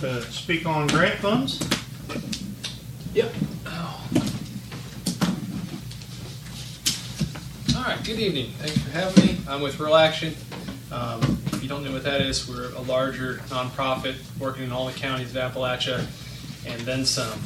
to 0.00 0.20
speak 0.30 0.66
on 0.66 0.88
grant 0.88 1.18
funds. 1.20 1.58
Yep. 3.14 3.32
All 7.74 7.82
right, 7.82 8.04
good 8.04 8.18
evening. 8.18 8.52
Thanks 8.58 8.76
for 8.76 8.90
having 8.90 9.24
me. 9.24 9.38
I'm 9.48 9.62
with 9.62 9.78
Rural 9.80 9.96
Action. 9.96 10.34
Um, 10.92 11.38
If 11.46 11.62
you 11.62 11.68
don't 11.68 11.82
know 11.82 11.92
what 11.92 12.04
that 12.04 12.20
is, 12.20 12.46
we're 12.46 12.72
a 12.74 12.82
larger 12.82 13.36
nonprofit 13.48 14.16
working 14.38 14.64
in 14.64 14.70
all 14.70 14.84
the 14.86 14.92
counties 14.92 15.34
of 15.34 15.42
Appalachia 15.42 16.06
and 16.66 16.80
then 16.82 17.04
some. 17.04 17.40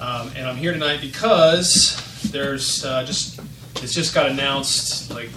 Um, 0.00 0.30
And 0.36 0.46
I'm 0.46 0.56
here 0.56 0.72
tonight 0.72 1.00
because 1.00 1.96
there's 2.30 2.84
uh, 2.84 3.04
just, 3.04 3.40
it's 3.82 3.94
just 3.94 4.14
got 4.14 4.30
announced 4.30 5.10
like 5.10 5.30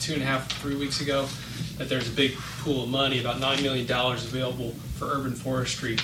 two 0.00 0.14
and 0.14 0.22
a 0.22 0.24
half, 0.26 0.50
three 0.60 0.76
weeks 0.76 1.00
ago, 1.00 1.26
that 1.78 1.88
there's 1.88 2.08
a 2.08 2.12
big 2.12 2.34
pool 2.60 2.84
of 2.84 2.88
money, 2.88 3.20
about 3.20 3.40
$9 3.40 3.62
million 3.62 3.90
available 3.90 4.72
for 4.96 5.06
urban 5.06 5.32
forestry 5.34 5.98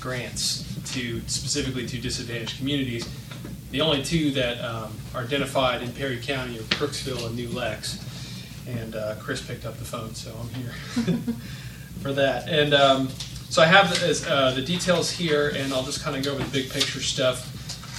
grants 0.00 0.64
to, 0.92 1.20
specifically 1.26 1.86
to 1.86 1.98
disadvantaged 1.98 2.58
communities. 2.58 3.08
The 3.70 3.80
only 3.82 4.02
two 4.02 4.30
that 4.30 4.60
um, 4.64 4.94
are 5.14 5.22
identified 5.22 5.82
in 5.82 5.92
Perry 5.92 6.18
County 6.18 6.58
are 6.58 6.62
Crooksville 6.62 7.26
and 7.26 7.36
New 7.36 7.48
Lex. 7.50 8.04
And 8.66 8.94
uh, 8.96 9.16
Chris 9.20 9.42
picked 9.44 9.66
up 9.66 9.76
the 9.78 9.84
phone, 9.84 10.14
so 10.14 10.34
I'm 10.40 10.48
here 10.50 10.72
for 12.02 12.12
that. 12.12 12.48
And 12.48 12.72
um, 12.74 13.08
so 13.50 13.62
I 13.62 13.66
have 13.66 13.90
the, 13.90 14.26
uh, 14.30 14.52
the 14.54 14.62
details 14.62 15.10
here, 15.10 15.50
and 15.56 15.72
I'll 15.72 15.82
just 15.82 16.02
kind 16.02 16.16
of 16.16 16.24
go 16.24 16.32
over 16.34 16.42
the 16.42 16.50
big 16.50 16.70
picture 16.70 17.00
stuff. 17.00 17.54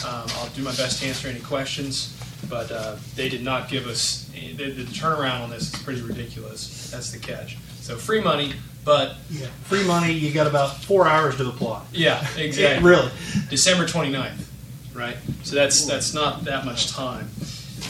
Um, 0.05 0.25
I'll 0.37 0.49
do 0.49 0.61
my 0.63 0.73
best 0.75 1.01
to 1.01 1.07
answer 1.07 1.27
any 1.27 1.39
questions, 1.41 2.15
but 2.49 2.71
uh, 2.71 2.95
they 3.15 3.27
did 3.29 3.43
not 3.43 3.67
give 3.69 3.87
us 3.87 4.29
the, 4.33 4.71
the 4.71 4.83
turnaround 4.83 5.41
on 5.41 5.49
this 5.49 5.73
is 5.73 5.81
pretty 5.83 6.01
ridiculous. 6.01 6.89
That's 6.91 7.11
the 7.11 7.19
catch. 7.19 7.57
So 7.81 7.97
free 7.97 8.21
money, 8.21 8.53
but 8.85 9.15
Yeah. 9.29 9.47
Free 9.63 9.83
money, 9.85 10.13
you 10.13 10.31
got 10.31 10.47
about 10.47 10.77
four 10.83 11.07
hours 11.07 11.35
to 11.37 11.49
apply. 11.49 11.83
yeah, 11.91 12.25
exactly. 12.37 12.87
Really. 12.87 13.11
December 13.49 13.85
29th, 13.85 14.45
right? 14.93 15.17
So 15.43 15.55
that's 15.55 15.85
that's 15.85 16.13
not 16.13 16.45
that 16.45 16.65
much 16.65 16.89
time. 16.91 17.29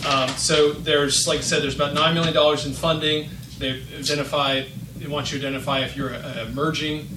Um, 0.08 0.30
so 0.30 0.72
there's, 0.72 1.28
like 1.28 1.40
I 1.40 1.42
said, 1.42 1.62
there's 1.62 1.76
about 1.76 1.94
nine 1.94 2.14
million 2.16 2.34
dollars 2.34 2.66
in 2.66 2.72
funding. 2.74 3.30
They've 3.60 3.86
identified. 4.00 4.68
They 4.96 5.08
want 5.08 5.32
you 5.32 5.40
to 5.40 5.46
identify 5.48 5.80
if 5.80 5.96
you're 5.98 6.10
a, 6.14 6.20
a 6.38 6.46
emerging 6.46 7.08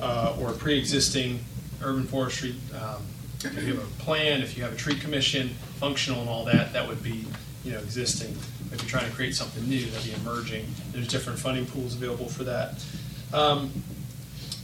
uh, 0.00 0.36
or 0.40 0.52
pre-existing 0.52 1.40
urban 1.82 2.04
forestry. 2.04 2.54
Um, 2.74 3.02
if 3.44 3.62
you 3.62 3.74
have 3.74 3.84
a 3.84 4.02
plan, 4.02 4.42
if 4.42 4.56
you 4.56 4.64
have 4.64 4.72
a 4.72 4.76
tree 4.76 4.98
commission, 4.98 5.50
functional 5.76 6.20
and 6.20 6.28
all 6.28 6.44
that, 6.46 6.72
that 6.72 6.86
would 6.86 7.02
be 7.02 7.24
you 7.64 7.72
know 7.72 7.78
existing. 7.78 8.36
If 8.72 8.82
you're 8.82 8.90
trying 8.90 9.08
to 9.08 9.14
create 9.14 9.34
something 9.34 9.66
new, 9.68 9.86
that'd 9.86 10.06
be 10.06 10.14
emerging. 10.20 10.66
There's 10.92 11.08
different 11.08 11.38
funding 11.38 11.66
pools 11.66 11.94
available 11.94 12.28
for 12.28 12.44
that. 12.44 12.84
Um, 13.32 13.70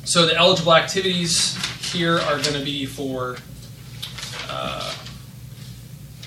so 0.05 0.27
the 0.27 0.37
eligible 0.37 0.75
activities 0.75 1.57
here 1.93 2.19
are 2.19 2.39
going 2.43 2.55
to 2.55 2.65
be 2.65 2.85
for 2.85 3.37
uh, 4.51 4.95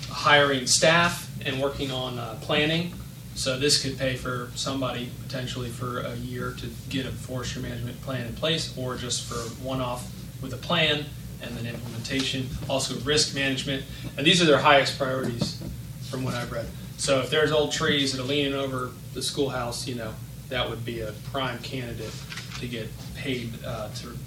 hiring 0.10 0.66
staff 0.66 1.30
and 1.46 1.62
working 1.62 1.92
on 1.92 2.18
uh, 2.18 2.38
planning. 2.42 2.94
So 3.38 3.60
this 3.60 3.80
could 3.82 4.00
pay 4.00 4.16
for 4.16 4.50
somebody 4.56 5.12
potentially 5.22 5.70
for 5.70 6.00
a 6.00 6.16
year 6.16 6.56
to 6.58 6.68
get 6.90 7.06
a 7.06 7.12
forestry 7.12 7.62
management 7.62 8.02
plan 8.02 8.26
in 8.26 8.34
place, 8.34 8.76
or 8.76 8.96
just 8.96 9.26
for 9.26 9.36
one-off 9.64 10.12
with 10.42 10.54
a 10.54 10.58
plan 10.58 11.06
and 11.44 11.56
then 11.56 11.68
implementation. 11.68 12.50
Also 12.68 13.00
risk 13.02 13.36
management, 13.36 13.84
and 14.18 14.26
these 14.26 14.42
are 14.42 14.46
their 14.46 14.58
highest 14.58 14.98
priorities 14.98 15.62
from 16.10 16.24
what 16.24 16.34
I've 16.34 16.52
read. 16.52 16.66
So 16.98 17.20
if 17.20 17.30
there's 17.30 17.52
old 17.52 17.72
trees 17.72 18.12
that 18.12 18.20
are 18.20 18.26
leaning 18.26 18.56
over 18.56 18.90
the 19.14 19.22
schoolhouse, 19.22 19.88
you 19.88 19.94
know, 19.94 20.16
that 20.50 20.68
would 20.68 20.84
be 20.84 21.02
a 21.02 21.12
prime 21.32 21.60
candidate 21.60 22.14
to 22.60 22.68
get 22.68 22.90
paid 23.16 23.54
uh, 23.64 23.90
to 23.98 24.18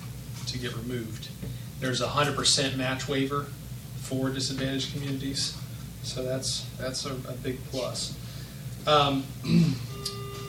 to 0.47 0.59
get 0.59 0.73
removed. 0.77 1.29
There's 1.81 2.01
a 2.01 2.09
hundred 2.09 2.37
percent 2.37 2.77
match 2.77 3.09
waiver 3.09 3.47
for 3.97 4.31
disadvantaged 4.31 4.93
communities, 4.93 5.57
so 6.05 6.23
that's 6.23 6.65
that's 6.79 7.07
a, 7.07 7.13
a 7.29 7.33
big 7.43 7.59
plus. 7.71 8.15
Um, 8.87 9.25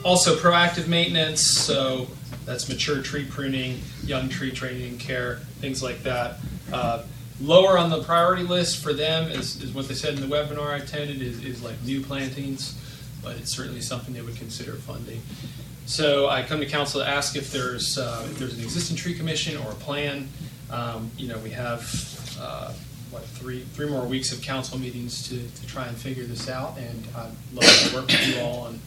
also, 0.04 0.36
proactive 0.36 0.88
maintenance, 0.88 1.40
so 1.40 2.08
that's 2.44 2.68
mature 2.68 3.02
tree 3.02 3.24
pruning, 3.24 3.80
young 4.04 4.28
tree 4.28 4.50
training 4.50 4.98
care, 4.98 5.36
things 5.60 5.82
like 5.82 6.02
that. 6.02 6.38
Uh, 6.72 7.04
lower 7.40 7.78
on 7.78 7.90
the 7.90 8.02
priority 8.02 8.42
list 8.42 8.82
for 8.82 8.92
them 8.92 9.30
is, 9.30 9.62
is 9.62 9.72
what 9.72 9.88
they 9.88 9.94
said 9.94 10.14
in 10.14 10.20
the 10.20 10.34
webinar 10.34 10.70
I 10.70 10.78
attended 10.78 11.22
is, 11.22 11.44
is 11.44 11.62
like 11.62 11.80
new 11.82 12.00
plantings, 12.02 12.78
but 13.22 13.36
it's 13.36 13.54
certainly 13.54 13.80
something 13.80 14.14
they 14.14 14.22
would 14.22 14.36
consider 14.36 14.72
funding. 14.72 15.20
So 15.86 16.28
I 16.28 16.42
come 16.42 16.60
to 16.60 16.66
council 16.66 17.00
to 17.00 17.08
ask 17.08 17.36
if 17.36 17.50
there's 17.50 17.98
uh, 17.98 18.26
if 18.30 18.38
there's 18.38 18.54
an 18.56 18.62
existing 18.62 18.96
tree 18.96 19.14
commission 19.14 19.56
or 19.58 19.72
a 19.72 19.74
plan. 19.74 20.28
Um, 20.70 21.10
you 21.18 21.28
know, 21.28 21.38
we 21.38 21.50
have 21.50 22.36
uh, 22.40 22.72
what 23.12 23.24
three 23.24 23.60
three 23.74 23.88
more 23.88 24.04
weeks 24.06 24.32
of 24.32 24.40
council 24.42 24.78
meetings 24.78 25.28
to, 25.28 25.36
to 25.60 25.66
try 25.66 25.86
and 25.86 25.96
figure 25.96 26.24
this 26.24 26.48
out, 26.48 26.78
and 26.78 27.06
I'd 27.14 27.30
love 27.52 27.64
to 27.64 27.94
work 27.94 28.06
with 28.06 28.26
you 28.26 28.40
all 28.40 28.60
on 28.60 28.80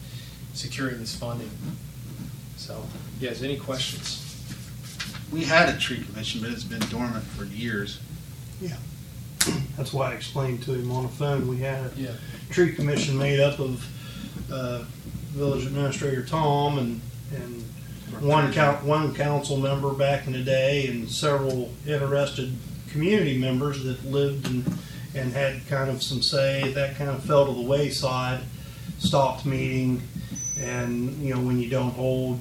securing 0.52 0.98
this 0.98 1.14
funding. 1.14 1.50
So, 2.56 2.82
you 3.20 3.28
guys, 3.28 3.42
any 3.42 3.56
questions? 3.56 4.22
We 5.32 5.44
had 5.44 5.68
a 5.68 5.78
tree 5.78 6.02
commission, 6.02 6.40
but 6.40 6.50
it's 6.50 6.64
been 6.64 6.80
dormant 6.88 7.24
for 7.24 7.44
years. 7.44 8.00
Yeah. 8.60 8.76
That's 9.76 9.92
why 9.92 10.10
I 10.10 10.14
explained 10.14 10.62
to 10.64 10.72
him 10.74 10.90
on 10.90 11.04
the 11.04 11.08
phone, 11.08 11.46
we 11.46 11.58
had 11.58 11.84
a 11.86 11.90
Yeah. 11.96 12.12
tree 12.50 12.72
commission 12.72 13.16
made 13.16 13.38
up 13.38 13.60
of, 13.60 13.86
uh, 14.50 14.84
village 15.32 15.66
administrator 15.66 16.24
Tom 16.24 16.78
and, 16.78 17.00
and 17.34 17.62
one 18.20 18.52
coun 18.52 18.84
one 18.86 19.14
council 19.14 19.58
member 19.58 19.92
back 19.92 20.26
in 20.26 20.32
the 20.32 20.42
day 20.42 20.86
and 20.86 21.08
several 21.10 21.70
interested 21.86 22.56
community 22.96 23.36
members 23.36 23.84
that 23.84 24.02
lived 24.06 24.46
and, 24.46 24.64
and 25.14 25.30
had 25.30 25.66
kind 25.68 25.90
of 25.90 26.02
some 26.02 26.22
say, 26.22 26.72
that 26.72 26.96
kind 26.96 27.10
of 27.10 27.22
fell 27.24 27.44
to 27.44 27.52
the 27.52 27.60
wayside, 27.60 28.40
stopped 28.98 29.44
meeting, 29.44 30.00
and, 30.58 31.12
you 31.18 31.34
know, 31.34 31.40
when 31.42 31.58
you 31.58 31.68
don't 31.68 31.90
hold 31.90 32.38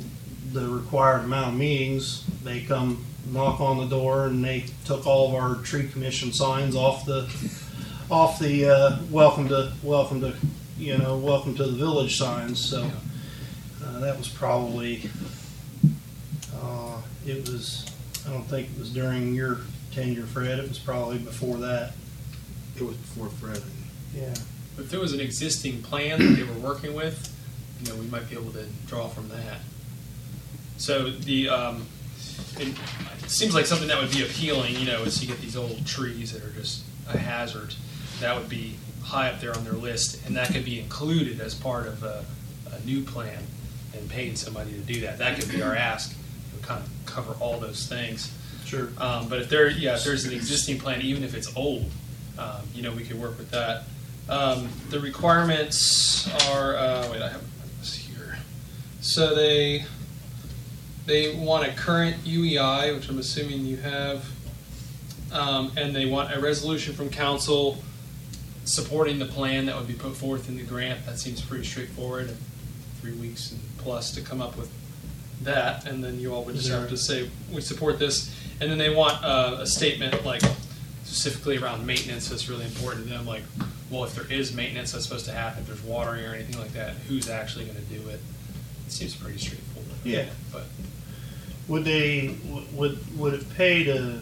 the 0.54 0.66
required 0.66 1.26
amount 1.26 1.50
of 1.50 1.56
meetings, 1.56 2.26
they 2.42 2.62
come 2.62 3.06
knock 3.28 3.60
on 3.60 3.80
the 3.80 3.88
door 3.88 4.28
and 4.28 4.46
they 4.46 4.64
took 4.86 5.06
all 5.06 5.28
of 5.28 5.36
our 5.36 5.56
tree 5.62 5.90
commission 5.90 6.32
signs 6.32 6.74
off 6.74 7.06
the, 7.06 7.30
off 8.10 8.40
the, 8.40 8.66
uh, 8.66 8.98
welcome 9.12 9.50
to, 9.50 9.74
welcome 9.84 10.22
to, 10.22 10.34
you 10.78 10.98
know, 10.98 11.18
welcome 11.18 11.54
to 11.54 11.66
the 11.66 11.78
village 11.78 12.18
signs, 12.18 12.64
so. 12.64 12.90
Uh, 13.86 14.00
that 14.00 14.18
was 14.18 14.28
probably, 14.28 15.10
uh, 16.56 17.02
it 17.26 17.48
was, 17.48 17.86
I 18.26 18.32
don't 18.32 18.46
think 18.46 18.70
it 18.70 18.80
was 18.80 18.90
during 18.90 19.36
your 19.36 19.60
tenure, 19.96 20.25
Fred, 20.25 20.60
it 20.60 20.68
was 20.68 20.78
probably 20.78 21.18
before 21.18 21.58
that. 21.58 21.94
It 22.75 22.84
was 22.84 22.98
before 22.98 23.30
Fred. 23.30 23.62
Yeah. 24.14 24.34
If 24.78 24.90
there 24.90 25.00
was 25.00 25.14
an 25.14 25.22
existing 25.22 25.82
plan 25.82 26.20
that 26.20 26.36
they 26.36 26.44
were 26.44 26.60
working 26.60 26.94
with, 26.94 27.32
you 27.82 27.90
know, 27.90 27.96
we 27.96 28.06
might 28.08 28.30
be 28.30 28.36
able 28.36 28.52
to 28.52 28.66
draw 28.88 29.08
from 29.08 29.30
that. 29.30 29.60
So 30.78 31.10
the, 31.10 31.48
um, 31.48 31.86
it, 32.60 32.68
it 33.24 33.30
seems 33.30 33.56
like 33.56 33.66
something 33.66 33.88
that 33.88 34.02
would 34.02 34.12
be 34.12 34.24
appealing, 34.24 34.75
you 34.75 34.86
know, 34.86 35.04
is 35.04 35.22
you 35.22 35.28
get 35.28 35.40
these 35.40 35.56
old 35.56 35.86
trees 35.86 36.34
that 36.34 36.44
are 36.44 36.52
just 36.52 36.84
a 37.08 37.18
hazard. 37.18 37.74
That 38.20 38.38
would 38.38 38.50
be 38.50 38.75
high 39.02 39.30
up 39.30 39.40
there 39.40 39.56
on 39.56 39.64
their 39.64 39.74
list, 39.74 40.25
and 40.25 40.36
that 40.36 40.52
could 40.52 40.66
be 40.66 40.80
included 40.80 41.40
as 41.40 41.56
part 41.56 41.88
of 41.88 42.04
a, 42.04 42.25
a 42.74 42.86
new 42.86 43.02
plan 43.04 43.44
and 43.94 44.10
paying 44.10 44.36
somebody 44.36 44.72
to 44.72 44.80
do 44.80 45.02
that. 45.02 45.20
That 45.20 45.40
could 45.40 45.50
be 45.50 45.62
our 45.62 45.75
ask, 45.75 46.12
to 46.12 46.66
kind 46.66 46.84
of 46.84 46.90
cover 47.06 47.34
all 47.40 47.60
those 47.60 47.88
things. 47.88 48.34
Sure. 48.65 48.89
Um, 48.98 49.29
but 49.29 49.39
if 49.39 49.50
there, 49.50 49.69
yeah, 49.69 49.95
if 49.95 50.03
there's 50.03 50.25
an 50.25 50.34
existing 50.34 50.79
plan, 50.79 51.01
even 51.01 51.24
if 51.24 51.36
it's 51.36 51.55
old, 51.55 51.86
um, 52.38 52.62
you 52.74 52.81
know, 52.81 52.91
we 52.91 53.03
could 53.03 53.19
work 53.19 53.38
with 53.38 53.51
that. 53.51 53.84
Um, 54.27 54.69
the 54.89 55.00
requirements 55.00 56.27
are, 56.50 56.75
uh, 56.75 57.07
wait, 57.12 57.22
I 57.22 57.29
have 57.29 57.43
this 57.79 57.95
here. 57.95 58.38
So 59.01 59.36
they, 59.36 59.86
they 61.05 61.36
want 61.36 61.67
a 61.67 61.72
current 61.74 62.17
UEI, 62.25 62.95
which 62.95 63.07
I'm 63.07 63.19
assuming 63.19 63.65
you 63.65 63.77
have. 63.77 64.25
Um, 65.31 65.72
and 65.77 65.95
they 65.95 66.05
want 66.05 66.34
a 66.34 66.39
resolution 66.39 66.93
from 66.93 67.10
council 67.10 67.77
supporting 68.63 69.19
the 69.19 69.25
plan 69.25 69.67
that 69.67 69.75
would 69.75 69.88
be 69.88 69.93
put 69.93 70.15
forth 70.15 70.50
in 70.50 70.57
the 70.57 70.63
grant. 70.63 71.05
That 71.05 71.19
seems 71.19 71.41
pretty 71.41 71.65
straightforward. 71.65 72.36
Three 73.01 73.13
weeks 73.13 73.51
and 73.51 73.62
plus 73.77 74.12
to 74.15 74.22
come 74.22 74.41
up 74.41 74.57
with 74.57 74.72
that, 75.43 75.86
and 75.86 76.03
then 76.03 76.19
you 76.19 76.34
all 76.34 76.43
would 76.45 76.55
just 76.55 76.69
have 76.69 76.89
to 76.89 76.98
say, 76.98 77.29
we 77.53 77.62
support 77.62 78.00
this. 78.00 78.34
And 78.62 78.72
then 78.72 78.78
they 78.78 78.90
want 78.90 79.24
uh, 79.24 79.58
a 79.60 79.68
statement 79.68 80.26
like 80.26 80.42
specifically 81.04 81.58
around 81.58 81.86
maintenance 81.86 82.30
that's 82.30 82.50
really 82.50 82.66
important 82.66 83.04
to 83.04 83.10
them, 83.10 83.26
like, 83.26 83.44
well, 83.90 84.04
if 84.04 84.16
there 84.16 84.32
is 84.32 84.54
maintenance 84.54 84.92
that's 84.92 85.06
supposed 85.06 85.26
to 85.26 85.32
happen, 85.32 85.62
if 85.62 85.68
there's 85.68 85.84
watering 85.84 86.26
or 86.26 86.34
anything 86.34 86.60
like 86.60 86.74
that, 86.74 86.92
who's 87.08 87.30
actually 87.30 87.66
gonna 87.66 87.80
do 87.82 88.08
it? 88.10 88.20
It 88.86 88.92
seems 88.92 89.16
pretty 89.16 89.38
straightforward. 89.38 89.92
Yeah. 90.04 90.26
But, 90.52 90.64
Would 91.68 91.84
they, 91.86 92.36
would, 92.74 93.18
would 93.18 93.34
it 93.34 93.50
pay 93.56 93.84
to 93.86 94.20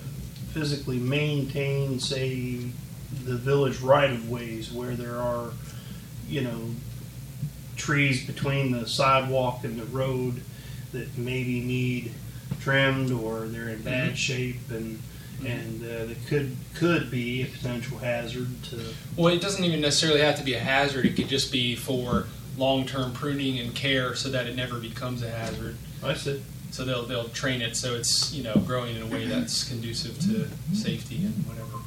physically 0.53 0.97
maintain, 0.97 1.99
say, 1.99 2.59
the 3.25 3.35
village 3.35 3.79
right-of-ways 3.79 4.71
where 4.71 4.95
there 4.95 5.17
are, 5.17 5.51
you 6.27 6.41
know, 6.41 6.69
trees 7.75 8.25
between 8.25 8.71
the 8.71 8.87
sidewalk 8.87 9.63
and 9.63 9.79
the 9.79 9.85
road 9.85 10.41
that 10.91 11.17
maybe 11.17 11.59
need 11.59 12.11
trimmed 12.59 13.11
or 13.11 13.41
they're 13.47 13.69
in 13.69 13.81
bad 13.81 14.17
shape 14.17 14.69
and, 14.69 14.99
and 15.45 15.83
uh, 15.83 16.05
that 16.05 16.17
could, 16.27 16.55
could 16.75 17.11
be 17.11 17.43
a 17.43 17.45
potential 17.45 17.97
hazard 17.97 18.47
to, 18.63 18.81
well, 19.17 19.33
it 19.33 19.41
doesn't 19.41 19.63
even 19.63 19.81
necessarily 19.81 20.21
have 20.21 20.37
to 20.37 20.43
be 20.43 20.53
a 20.53 20.59
hazard, 20.59 21.05
it 21.05 21.15
could 21.15 21.27
just 21.27 21.51
be 21.51 21.75
for 21.75 22.27
long-term 22.57 23.13
pruning 23.13 23.59
and 23.59 23.73
care 23.75 24.15
so 24.15 24.29
that 24.29 24.47
it 24.47 24.55
never 24.55 24.79
becomes 24.79 25.23
a 25.23 25.29
hazard. 25.29 25.75
I 26.03 26.13
said, 26.13 26.41
So 26.71 26.85
they'll, 26.85 27.03
they'll 27.05 27.29
train 27.29 27.61
it 27.61 27.75
so 27.75 27.95
it's, 27.95 28.33
you 28.33 28.43
know, 28.43 28.53
growing 28.65 28.95
in 28.95 29.01
a 29.01 29.07
way 29.07 29.25
that's 29.25 29.67
conducive 29.67 30.19
to 30.21 30.47
safety 30.75 31.25
and 31.25 31.33
whatever. 31.45 31.77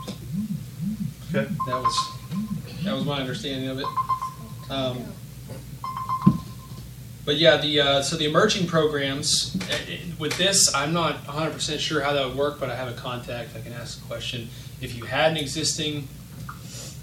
okay. 1.30 1.52
That 1.66 1.82
was, 1.82 2.10
that 2.84 2.94
was 2.94 3.04
my 3.04 3.20
understanding 3.20 3.68
of 3.68 3.78
it. 3.78 3.86
Um, 4.70 5.04
But 7.26 7.36
yeah, 7.38 7.56
the, 7.56 7.80
uh, 7.80 8.02
so 8.02 8.16
the 8.16 8.24
emerging 8.24 8.68
programs, 8.68 9.56
eh, 9.68 9.74
eh, 9.88 9.98
with 10.18 10.38
this, 10.38 10.72
I'm 10.74 10.92
not 10.94 11.16
hundred 11.26 11.52
percent 11.54 11.80
sure 11.80 12.00
how 12.00 12.12
that 12.12 12.24
would 12.28 12.36
work, 12.36 12.60
but 12.60 12.70
I 12.70 12.76
have 12.76 12.88
a 12.88 12.94
contact, 12.94 13.50
I 13.56 13.60
can 13.60 13.72
ask 13.72 14.00
a 14.00 14.06
question. 14.06 14.48
If 14.80 14.96
you 14.96 15.04
had 15.06 15.32
an 15.32 15.36
existing 15.36 16.02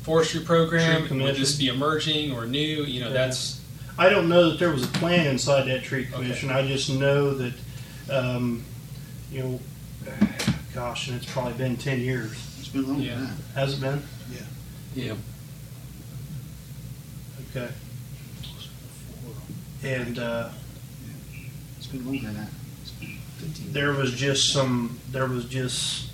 forestry 0.03 0.39
Tree 0.39 0.45
program, 0.47 1.01
would 1.01 1.07
commission. 1.09 1.39
this 1.41 1.57
be 1.57 1.67
emerging 1.67 2.31
or 2.31 2.45
new, 2.45 2.83
you 2.83 3.01
know, 3.01 3.07
Yeah. 3.07 3.13
that's, 3.13 3.59
I 3.97 4.07
don't 4.09 4.29
know 4.29 4.49
that 4.49 4.59
there 4.59 4.71
was 4.71 4.85
a 4.85 4.87
plan 4.87 5.27
inside 5.27 5.63
that 5.67 5.83
tree 5.83 6.05
commission. 6.05 6.49
I 6.51 6.65
just 6.65 6.89
know 6.89 7.33
that, 7.35 7.53
um, 8.09 8.63
you 9.31 9.43
know, 9.43 9.59
gosh, 10.73 11.09
and 11.09 11.17
it's 11.21 11.31
probably 11.31 11.53
been 11.53 11.75
ten 11.75 11.99
years. 11.99 12.31
It's 12.59 12.69
been 12.69 12.87
longer 12.87 13.03
Yeah. 13.03 13.15
than 13.15 13.25
that. 13.25 13.59
Has 13.59 13.73
it 13.73 13.81
been? 13.81 14.01
Yeah. 14.31 14.39
Yeah. 14.95 15.13
Okay. 17.55 17.71
And 19.83 20.19
uh, 20.19 20.49
It's 21.77 21.87
been 21.87 22.05
longer 22.05 22.27
than 22.27 22.35
that. 22.35 22.49
It's 22.81 22.91
been 22.91 23.17
15. 23.39 23.73
there 23.73 23.91
was 23.93 24.13
just 24.13 24.51
some, 24.53 24.99
there 25.11 25.27
was 25.27 25.45
just 25.45 26.09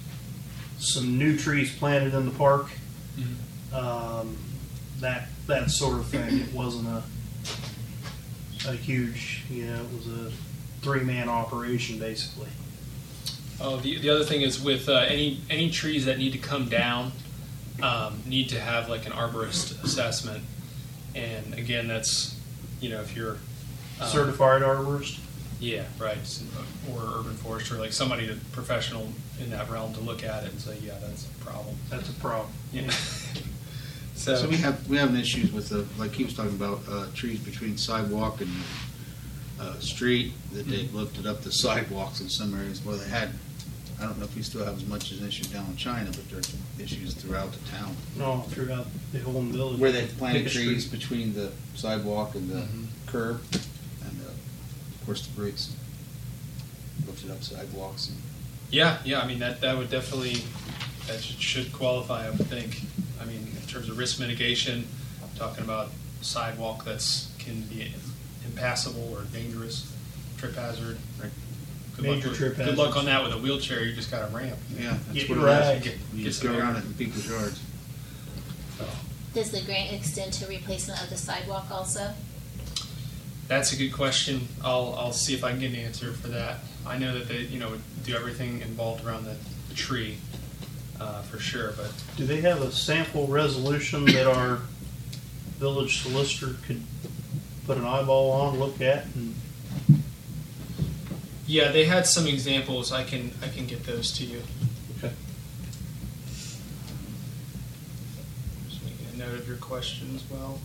some 0.79 1.17
new 1.17 1.37
trees 1.37 1.75
planted 1.75 2.13
in 2.13 2.25
the 2.25 2.31
park. 2.31 2.67
Um, 3.73 4.37
that 4.99 5.27
that 5.47 5.69
sort 5.69 5.99
of 5.99 6.07
thing. 6.07 6.39
It 6.39 6.51
wasn't 6.53 6.87
a 6.87 7.03
a 8.67 8.73
huge, 8.73 9.43
you 9.49 9.65
know, 9.67 9.75
it 9.75 9.91
was 9.93 10.07
a 10.07 10.31
three 10.81 11.03
man 11.03 11.29
operation 11.29 11.99
basically. 11.99 12.47
Oh, 13.61 13.77
the, 13.77 13.99
the 13.99 14.09
other 14.09 14.23
thing 14.23 14.41
is 14.41 14.59
with 14.61 14.89
uh, 14.89 15.05
any 15.07 15.41
any 15.49 15.69
trees 15.69 16.05
that 16.05 16.17
need 16.17 16.31
to 16.31 16.37
come 16.39 16.67
down, 16.69 17.11
um, 17.83 18.21
need 18.25 18.49
to 18.49 18.59
have 18.59 18.89
like 18.89 19.05
an 19.05 19.11
arborist 19.11 19.81
assessment. 19.83 20.43
And 21.13 21.53
again, 21.53 21.87
that's 21.87 22.35
you 22.81 22.89
know 22.89 23.01
if 23.01 23.15
you're 23.15 23.37
um, 23.99 24.07
Certified 24.07 24.61
arborist. 24.61 25.19
yeah, 25.59 25.83
right, 25.99 26.17
s- 26.17 26.43
or 26.91 27.01
urban 27.19 27.33
forester, 27.35 27.75
like 27.75 27.91
somebody 27.93 28.27
to 28.27 28.35
professional 28.51 29.07
in 29.41 29.49
that 29.51 29.69
realm 29.69 29.93
to 29.93 29.99
look 30.01 30.23
at 30.23 30.43
it 30.43 30.51
and 30.51 30.59
say, 30.61 30.77
yeah, 30.83 30.93
that's 31.01 31.25
a 31.25 31.43
problem. 31.45 31.75
That's 31.89 32.09
a 32.09 32.13
problem. 32.13 32.51
Yeah. 32.73 32.89
So 34.15 34.35
so 34.35 34.49
we 34.49 34.57
have, 34.57 34.85
we 34.89 34.97
have 34.97 35.15
issues 35.15 35.53
with 35.53 35.69
the, 35.69 35.85
like 35.97 36.11
he 36.11 36.25
was 36.25 36.33
talking 36.33 36.51
about, 36.53 36.81
uh, 36.91 37.05
trees 37.15 37.39
between 37.39 37.77
sidewalk 37.77 38.41
and, 38.41 38.49
uh, 39.61 39.79
street, 39.79 40.33
that 40.51 40.67
they've 40.67 40.93
lifted 40.93 41.25
up 41.25 41.41
the 41.41 41.51
sidewalks 41.63 42.19
in 42.19 42.27
some 42.27 42.53
areas 42.53 42.83
where 42.83 42.97
they 42.97 43.07
had, 43.07 43.29
I 43.97 44.03
don't 44.03 44.17
know 44.17 44.25
if 44.25 44.35
we 44.35 44.41
still 44.41 44.65
have 44.65 44.75
as 44.75 44.85
much 44.85 45.13
as 45.13 45.21
an 45.21 45.27
issue 45.29 45.45
down 45.45 45.67
in 45.67 45.77
China, 45.77 46.09
but 46.11 46.29
there's 46.29 46.53
issues 46.77 47.13
throughout 47.13 47.53
the 47.53 47.69
town. 47.69 47.95
No, 48.17 48.41
throughout 48.49 48.87
the 49.13 49.19
whole 49.19 49.41
village. 49.41 49.79
Where 49.79 49.93
they've 49.93 50.13
planted 50.17 50.39
Pick 50.43 50.47
a 50.47 50.53
trees 50.53 50.85
street. 50.85 50.99
between 50.99 51.33
the 51.33 51.51
sidewalk 51.75 52.35
and 52.35 52.49
the 52.49 52.59
Mhm. 52.59 52.85
curb, 53.05 53.41
and, 53.53 53.55
uh, 53.55 53.59
of 53.59 53.68
course, 55.09 55.25
the 55.25 55.33
bricks 55.41 55.73
lifted 57.07 57.31
up 57.31 57.41
sidewalks 57.41 58.09
and 58.09 58.17
yeah, 58.69 58.99
yeah, 59.03 59.21
I 59.21 59.25
mean 59.27 59.39
that 59.39 59.59
that 59.61 59.75
would 59.75 59.89
definitely 59.89 60.43
that 61.07 61.19
should, 61.23 61.41
should 61.41 61.73
qualify, 61.73 62.27
I 62.27 62.29
would 62.29 62.45
think. 62.45 62.81
I 63.19 63.25
mean, 63.25 63.47
in 63.59 63.67
terms 63.67 63.89
of 63.89 63.97
risk 63.97 64.19
mitigation, 64.19 64.87
talking 65.35 65.63
about 65.63 65.89
sidewalk 66.21 66.85
that's 66.85 67.31
can 67.39 67.61
be 67.61 67.91
impassable 68.45 69.11
or 69.11 69.23
dangerous, 69.33 69.91
trip 70.37 70.53
hazard. 70.53 70.97
Right. 71.19 71.31
Good 71.95 72.05
luck, 72.05 72.15
Major 72.17 72.29
with- 72.29 72.37
trip 72.37 72.55
good 72.57 72.77
luck 72.77 72.93
hazards. 72.93 72.97
on 72.97 73.05
that 73.05 73.23
with 73.23 73.33
a 73.33 73.37
wheelchair. 73.39 73.83
You 73.83 73.95
just 73.95 74.11
got 74.11 74.29
a 74.29 74.35
ramp. 74.35 74.59
Yeah, 74.77 74.83
Yeah, 74.83 74.97
that's 75.11 75.29
what 75.29 75.37
it 75.39 75.41
right. 75.41 75.77
is. 75.77 75.83
Get- 75.83 75.97
You 76.13 76.17
get 76.19 76.23
just 76.25 76.43
go 76.43 76.53
air. 76.53 76.59
around 76.59 76.75
it 76.75 76.85
in 76.85 76.93
people's 76.93 77.27
yards. 77.27 77.59
So, 78.77 78.85
Does 79.33 79.49
the 79.49 79.61
grant 79.63 79.91
extend 79.93 80.33
to 80.33 80.45
replacement 80.45 81.01
of 81.01 81.09
the 81.09 81.17
sidewalk 81.17 81.71
also? 81.71 82.13
That's 83.49 83.73
a 83.73 83.75
good 83.75 83.91
question. 83.91 84.47
I'll, 84.63 84.95
I'll 84.95 85.11
see 85.11 85.33
if 85.33 85.43
I 85.43 85.49
can 85.49 85.59
get 85.59 85.71
an 85.71 85.77
answer 85.77 86.13
for 86.13 86.27
that. 86.27 86.57
I 86.85 86.99
know 86.99 87.17
that 87.17 87.27
they, 87.27 87.39
you 87.39 87.59
know, 87.59 87.73
do 88.05 88.15
everything 88.15 88.61
involved 88.61 89.03
around 89.03 89.25
the, 89.25 89.35
the 89.69 89.73
tree, 89.73 90.17
uh, 91.01 91.23
for 91.23 91.39
sure, 91.39 91.73
but 91.75 91.91
Do 92.15 92.27
they 92.27 92.41
have 92.41 92.61
a 92.61 92.71
sample 92.71 93.25
resolution 93.25 94.05
that 94.05 94.27
our 94.27 94.59
village 95.57 96.03
solicitor 96.03 96.57
could 96.67 96.83
put 97.65 97.79
an 97.79 97.85
eyeball 97.85 98.31
on, 98.31 98.59
look 98.59 98.81
at, 98.81 99.05
and 99.15 99.33
yeah, 101.47 101.71
they 101.71 101.85
had 101.85 102.05
some 102.05 102.27
examples. 102.27 102.91
I 102.91 103.03
can, 103.03 103.31
I 103.41 103.47
can 103.47 103.65
get 103.65 103.83
those 103.83 104.11
to 104.19 104.25
you. 104.25 104.43
Okay. 104.99 105.11
Just 108.69 108.83
making 108.85 109.07
a 109.15 109.17
note 109.17 109.39
of 109.39 109.47
your 109.47 109.57
question 109.57 110.15
as 110.15 110.23
well. 110.29 110.59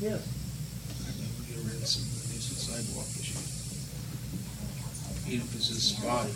Yes. 0.00 0.22
We 1.40 1.54
get 1.54 1.64
rid 1.64 1.74
of 1.82 1.86
some 1.86 2.02
of 2.02 2.08
the 2.22 2.28
nuisance 2.34 2.62
sidewalk 2.62 3.06
issues. 3.18 3.44
Even 5.26 5.46
if 5.46 5.54
it's 5.56 5.68
just 5.68 5.96
spotty. 5.98 6.32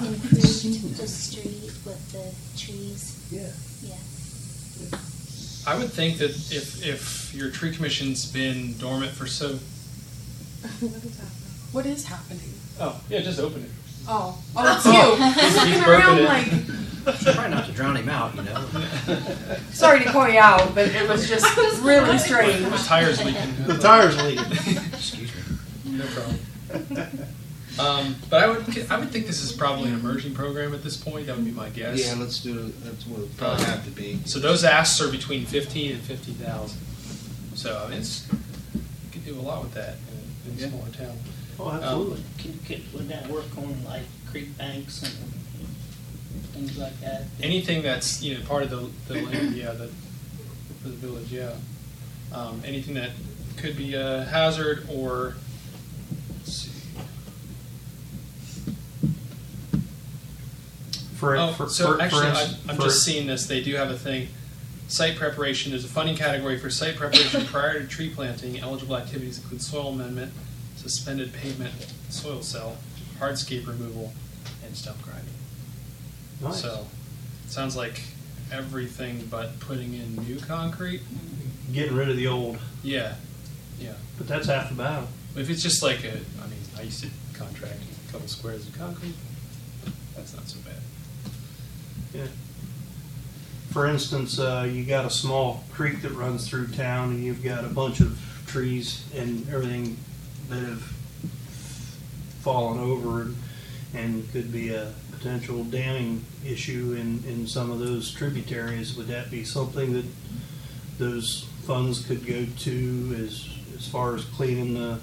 Improved 0.00 0.96
the 0.96 1.06
street 1.06 1.72
with 1.84 2.12
the 2.12 2.34
trees, 2.58 3.16
Yeah. 3.30 3.52
yeah. 3.82 4.98
I 5.66 5.78
would 5.78 5.92
think 5.92 6.18
that 6.18 6.30
if, 6.30 6.84
if 6.84 7.32
your 7.34 7.50
tree 7.50 7.72
commission's 7.72 8.26
been 8.30 8.76
dormant 8.78 9.12
for 9.12 9.26
so, 9.26 9.58
What 11.72 11.86
is 11.86 12.04
happening? 12.04 12.52
oh, 12.80 13.00
yeah, 13.08 13.20
just 13.20 13.38
open 13.38 13.62
it. 13.62 13.70
Oh, 14.08 14.36
oh, 14.56 14.74
it's 14.76 14.84
you. 14.84 14.92
He's- 14.92 15.58
I'm 15.58 15.66
he's 15.68 15.76
looking 15.78 15.90
around 15.90 16.24
like, 16.24 16.46
Try 17.04 17.48
not 17.48 17.66
to 17.66 17.72
drown 17.72 17.96
him 17.96 18.08
out, 18.08 18.34
you 18.34 18.42
know. 18.42 18.66
sorry 19.70 20.00
to 20.00 20.10
call 20.10 20.28
you 20.28 20.38
out, 20.38 20.74
but 20.74 20.88
it 20.88 21.08
was 21.08 21.28
just 21.28 21.44
really 21.82 22.18
strange. 22.18 22.64
The 22.64 22.76
tire's 22.78 23.24
leaking. 23.24 23.54
The 23.66 23.78
tire's 23.78 24.16
leaking. 24.22 24.76
Excuse 24.92 25.30
me. 25.34 25.98
No 25.98 26.04
problem. 26.06 27.18
Um, 27.76 28.14
but 28.30 28.40
I 28.44 28.48
would, 28.48 28.86
I 28.88 28.98
would 29.00 29.10
think 29.10 29.26
this 29.26 29.42
is 29.42 29.50
probably 29.50 29.88
an 29.88 29.94
emerging 29.98 30.32
program 30.32 30.74
at 30.74 30.84
this 30.84 30.96
point. 30.96 31.26
That 31.26 31.34
would 31.34 31.44
be 31.44 31.50
my 31.50 31.70
guess. 31.70 32.06
Yeah, 32.06 32.14
let's 32.16 32.38
do, 32.40 32.66
it. 32.66 32.84
that's 32.84 33.04
what 33.04 33.22
it 33.22 33.36
probably 33.36 33.64
have 33.64 33.84
to 33.84 33.90
be. 33.90 34.20
So 34.26 34.38
those 34.38 34.62
asks 34.62 35.00
are 35.00 35.10
between 35.10 35.44
fifteen 35.44 35.90
and 35.90 36.00
fifty 36.00 36.30
thousand. 36.34 36.78
So 37.56 37.82
I 37.84 37.90
mean, 37.90 37.98
it's 37.98 38.28
you 38.32 38.80
could 39.10 39.24
do 39.24 39.34
a 39.36 39.42
lot 39.42 39.64
with 39.64 39.74
that 39.74 39.96
in, 40.46 40.52
in 40.52 40.56
a 40.56 40.60
Yeah. 40.60 40.68
smaller 40.68 40.90
town. 40.90 41.18
Oh, 41.58 41.70
absolutely. 41.72 42.22
Could, 42.38 42.64
could, 42.64 42.92
would 42.94 43.08
that 43.08 43.26
work 43.26 43.46
on 43.58 43.84
like 43.84 44.02
creek 44.30 44.56
banks 44.56 45.02
and 45.02 45.12
things 46.54 46.78
like 46.78 46.98
that. 47.00 47.24
anything 47.42 47.82
that's, 47.82 48.22
you 48.22 48.36
know, 48.38 48.44
part 48.46 48.62
of 48.62 48.70
the, 48.70 49.12
the 49.12 49.20
land, 49.22 49.54
yeah, 49.54 49.72
the, 49.72 49.90
the 50.84 50.90
village, 50.90 51.32
yeah. 51.32 51.52
Um, 52.32 52.62
anything 52.64 52.94
that 52.94 53.10
could 53.56 53.76
be 53.76 53.94
a 53.94 54.24
hazard 54.24 54.86
or, 54.90 55.34
let's 56.38 56.52
see. 56.52 56.70
For, 61.16 61.36
Oh, 61.36 61.52
for, 61.52 61.68
so 61.68 61.94
for- 61.94 62.02
actually, 62.02 62.20
for 62.22 62.26
I, 62.36 62.54
I'm 62.68 62.76
for- 62.76 62.82
just 62.82 63.04
seeing 63.04 63.26
this, 63.26 63.46
they 63.46 63.62
do 63.62 63.74
have 63.76 63.90
a 63.90 63.98
thing, 63.98 64.28
site 64.88 65.16
preparation, 65.16 65.70
there's 65.72 65.84
a 65.84 65.88
funding 65.88 66.16
category 66.16 66.58
for 66.58 66.70
site 66.70 66.96
preparation 66.96 67.44
prior 67.46 67.80
to 67.80 67.86
tree 67.86 68.10
planting, 68.10 68.58
eligible 68.58 68.96
activities 68.96 69.38
include 69.38 69.62
soil 69.62 69.88
amendment, 69.88 70.32
suspended 70.76 71.32
pavement, 71.32 71.72
soil 72.10 72.42
cell, 72.42 72.76
hardscape 73.18 73.66
removal, 73.66 74.12
and 74.64 74.76
stump 74.76 75.00
grinding. 75.02 75.33
Nice. 76.44 76.60
So, 76.62 76.86
it 77.46 77.50
sounds 77.50 77.76
like 77.76 78.00
everything 78.52 79.26
but 79.30 79.58
putting 79.60 79.94
in 79.94 80.14
new 80.26 80.38
concrete, 80.38 81.00
Getting 81.72 81.96
rid 81.96 82.10
of 82.10 82.16
the 82.16 82.26
old, 82.28 82.58
yeah, 82.82 83.14
yeah. 83.80 83.94
but 84.18 84.28
that's 84.28 84.46
half 84.46 84.68
the 84.68 84.74
battle. 84.74 85.08
If 85.34 85.48
it's 85.50 85.62
just 85.62 85.82
like 85.82 86.04
a, 86.04 86.12
I 86.12 86.46
mean, 86.46 86.60
I 86.78 86.82
used 86.82 87.02
to 87.02 87.10
contract 87.32 87.78
a 88.08 88.12
couple 88.12 88.28
squares 88.28 88.68
of 88.68 88.78
concrete, 88.78 89.14
that's 90.14 90.34
not 90.36 90.46
so 90.46 90.58
bad. 90.60 91.32
Yeah. 92.12 92.26
For 93.72 93.86
instance, 93.86 94.38
uh, 94.38 94.68
you 94.70 94.84
got 94.84 95.04
a 95.04 95.10
small 95.10 95.64
creek 95.72 96.02
that 96.02 96.12
runs 96.12 96.48
through 96.48 96.68
town, 96.68 97.10
and 97.10 97.24
you've 97.24 97.42
got 97.42 97.64
a 97.64 97.68
bunch 97.68 98.00
of 98.00 98.20
trees 98.46 99.04
and 99.16 99.48
everything 99.48 99.96
that 100.50 100.60
have 100.62 100.82
fallen 102.42 102.78
over, 102.78 103.22
and, 103.22 103.36
and 103.94 104.30
could 104.32 104.52
be 104.52 104.68
a 104.68 104.92
potential 105.24 105.64
damming 105.64 106.22
issue 106.44 106.94
in, 107.00 107.24
in 107.26 107.46
some 107.46 107.70
of 107.70 107.78
those 107.78 108.12
tributaries. 108.12 108.94
Would 108.94 109.06
that 109.06 109.30
be 109.30 109.42
something 109.42 109.94
that 109.94 110.04
those 110.98 111.46
funds 111.62 112.06
could 112.06 112.26
go 112.26 112.44
to 112.44 113.16
as, 113.24 113.48
as 113.74 113.88
far 113.88 114.14
as 114.14 114.26
cleaning 114.26 114.74
the, 114.74 115.00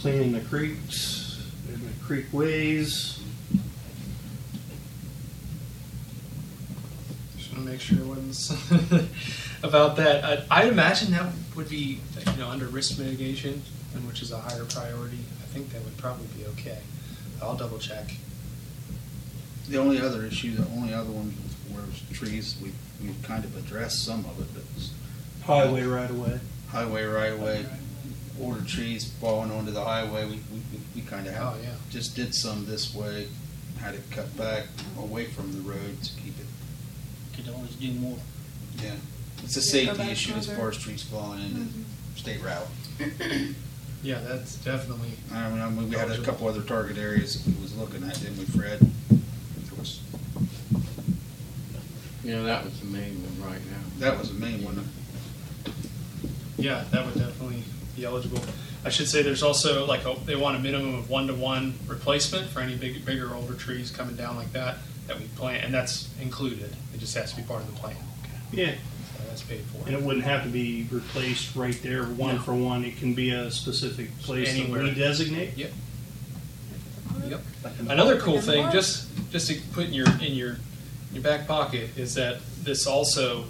cleaning 0.00 0.32
the 0.32 0.40
creeks 0.40 1.46
and 1.68 1.82
the 1.82 2.02
creek 2.02 2.24
ways? 2.32 3.20
Just 7.36 7.52
want 7.52 7.66
to 7.66 7.70
make 7.70 7.82
sure 7.82 7.98
it 7.98 8.06
wasn't 8.06 9.10
about 9.62 9.96
that. 9.96 10.24
I, 10.24 10.62
I'd 10.62 10.68
imagine 10.68 11.12
that 11.12 11.30
would 11.54 11.68
be, 11.68 12.00
you 12.32 12.38
know, 12.38 12.48
under 12.48 12.64
risk 12.64 12.98
mitigation, 12.98 13.62
and 13.94 14.08
which 14.08 14.22
is 14.22 14.32
a 14.32 14.38
higher 14.38 14.64
priority. 14.64 15.18
I 15.42 15.46
think 15.52 15.70
that 15.72 15.84
would 15.84 15.98
probably 15.98 16.28
be 16.38 16.46
okay. 16.46 16.78
I'll 17.42 17.56
double 17.56 17.78
check. 17.78 18.12
The 19.68 19.78
only 19.78 20.00
other 20.00 20.24
issue, 20.24 20.54
the 20.56 20.66
only 20.72 20.92
other 20.92 21.10
one 21.10 21.34
were 21.72 21.84
trees. 22.14 22.56
We, 22.62 22.72
we 23.06 23.14
kind 23.22 23.44
of 23.44 23.56
addressed 23.56 24.04
some 24.04 24.20
of 24.24 24.38
it, 24.40 24.52
but 24.54 24.62
it's 24.76 24.92
Highway 25.44 25.84
right 25.84 26.10
away. 26.10 26.38
highway 26.68 27.04
right 27.04 27.32
away, 27.32 27.64
order 28.40 28.62
trees 28.64 29.10
falling 29.20 29.50
onto 29.50 29.70
the 29.70 29.82
highway. 29.84 30.24
We, 30.26 30.32
we, 30.52 30.60
we 30.96 31.00
kind 31.02 31.26
of 31.26 31.34
have, 31.34 31.54
Oh, 31.54 31.58
yeah. 31.62 31.70
just 31.90 32.14
did 32.16 32.34
some 32.34 32.66
this 32.66 32.94
way, 32.94 33.28
had 33.80 33.94
it 33.94 34.02
cut 34.10 34.36
back 34.36 34.64
away 34.98 35.26
from 35.26 35.52
the 35.52 35.60
road 35.68 36.02
to 36.02 36.12
keep 36.20 36.34
it, 36.38 36.46
Could 37.36 37.52
always 37.54 37.74
do 37.76 37.92
more. 37.92 38.18
yeah. 38.82 38.94
It's 39.42 39.56
a 39.56 39.60
Yeah, 39.78 39.84
go 39.86 39.92
safety 39.94 39.98
back 39.98 40.12
issue 40.12 40.34
as 40.34 40.46
further. 40.46 40.58
far 40.58 40.68
as 40.70 40.76
trees 40.76 41.02
falling 41.02 41.40
into 41.42 41.60
mm-hmm. 41.60 41.82
state 42.16 42.42
route. 42.42 42.66
Yeah, 44.02 44.20
that's 44.20 44.56
definitely. 44.56 45.10
I 45.32 45.48
mean, 45.50 45.60
I 45.60 45.68
mean, 45.68 45.88
we 45.90 45.96
had 45.96 46.10
a 46.10 46.18
couple 46.22 46.48
other 46.48 46.62
target 46.62 46.96
areas 46.96 47.42
that 47.44 47.54
we 47.54 47.62
was 47.62 47.76
looking 47.76 48.02
at, 48.02 48.14
didn't 48.20 48.38
we, 48.38 48.44
Fred? 48.46 48.78
There 48.80 49.78
was- 49.78 50.00
Yeah, 52.24 52.42
that 52.42 52.64
was 52.64 52.78
the 52.80 52.86
main 52.86 53.22
one 53.22 53.50
right 53.50 53.60
now. 53.70 53.76
That 53.98 54.18
was 54.18 54.28
the 54.32 54.38
main 54.38 54.64
one. 54.64 54.88
Yeah, 56.56 56.84
that 56.90 57.04
would 57.06 57.14
definitely 57.14 57.64
be 57.96 58.04
eligible. 58.04 58.40
I 58.84 58.88
should 58.88 59.08
say 59.08 59.22
there's 59.22 59.42
also 59.42 59.86
like 59.86 60.04
a, 60.06 60.16
they 60.24 60.36
want 60.36 60.56
a 60.56 60.60
minimum 60.60 60.94
of 60.94 61.10
one 61.10 61.26
to 61.26 61.34
one 61.34 61.74
replacement 61.86 62.48
for 62.48 62.60
any 62.60 62.76
big, 62.76 63.04
bigger, 63.04 63.34
older 63.34 63.54
trees 63.54 63.90
coming 63.90 64.16
down 64.16 64.36
like 64.36 64.52
that 64.52 64.78
that 65.06 65.18
we 65.18 65.26
plant, 65.36 65.64
and 65.64 65.74
that's 65.74 66.08
included. 66.22 66.74
It 66.94 67.00
just 67.00 67.14
has 67.16 67.30
to 67.32 67.36
be 67.36 67.42
part 67.42 67.60
of 67.62 67.66
the 67.74 67.78
plan. 67.78 67.96
Yeah, 68.52 68.72
So 68.72 68.78
that's 69.30 69.42
paid 69.42 69.62
for. 69.72 69.86
and 69.86 69.96
it 69.96 70.02
wouldn't 70.02 70.24
have 70.24 70.42
to 70.44 70.48
be 70.50 70.86
replaced 70.90 71.56
right 71.56 71.80
there, 71.82 72.04
one 72.04 72.36
No. 72.36 72.42
for 72.42 72.54
one. 72.54 72.84
It 72.84 72.98
can 72.98 73.14
be 73.14 73.30
a 73.30 73.50
specific 73.50 74.16
place 74.18 74.52
that 74.52 74.60
Anywhere. 74.60 74.82
we 74.82 74.90
designate. 74.92 75.56
Yep. 75.56 75.72
Yep. 77.28 77.40
Another 77.88 78.18
cool 78.20 78.40
thing, 78.40 78.70
just 78.70 79.06
just 79.30 79.48
to 79.48 79.58
put 79.72 79.86
in 79.86 79.92
your 79.94 80.08
in 80.20 80.34
your 80.34 80.58
your 81.12 81.22
back 81.22 81.46
pocket, 81.46 81.90
is 81.96 82.14
that 82.14 82.38
this 82.62 82.86
also 82.86 83.44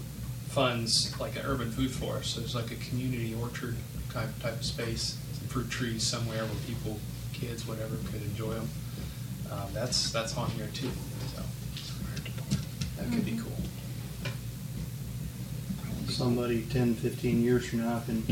funds 0.48 1.18
like 1.20 1.36
an 1.36 1.42
urban 1.44 1.70
food 1.70 1.90
forest. 1.90 2.34
So 2.34 2.40
there's 2.40 2.54
like 2.54 2.70
a 2.70 2.76
community 2.76 3.34
orchard 3.40 3.76
type 4.12 4.28
type 4.40 4.54
of 4.54 4.64
space, 4.64 5.16
fruit 5.48 5.70
trees 5.70 6.02
somewhere 6.02 6.44
where 6.44 6.60
people, 6.66 6.98
kids, 7.32 7.66
whatever, 7.66 7.96
could 8.10 8.22
enjoy 8.22 8.52
them. 8.54 8.68
Um, 9.50 9.68
that's 9.72 10.10
that's 10.10 10.36
on 10.36 10.50
here 10.50 10.68
too. 10.74 10.90
So 11.34 11.42
that 12.98 13.10
could 13.12 13.24
be 13.24 13.32
cool. 13.36 13.52
Somebody 16.20 16.66
10, 16.68 16.96
15 16.96 17.42
years 17.42 17.66
from 17.66 17.80
now 17.80 17.98
can 18.00 18.22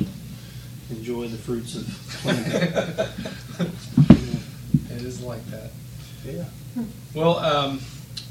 enjoy 0.90 1.26
the 1.26 1.38
fruits 1.38 1.74
of 1.74 1.86
planting. 2.20 2.60
It 4.94 5.02
is 5.02 5.22
like 5.22 5.42
that. 5.46 5.70
Yeah. 6.22 6.44
Well, 7.14 7.38
um, 7.38 7.80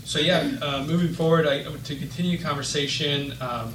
so 0.06 0.20
yeah, 0.20 0.52
uh, 0.62 0.84
moving 0.86 1.12
forward, 1.12 1.48
I, 1.48 1.64
to 1.64 1.96
continue 1.96 2.38
conversation, 2.38 3.32
um, 3.42 3.74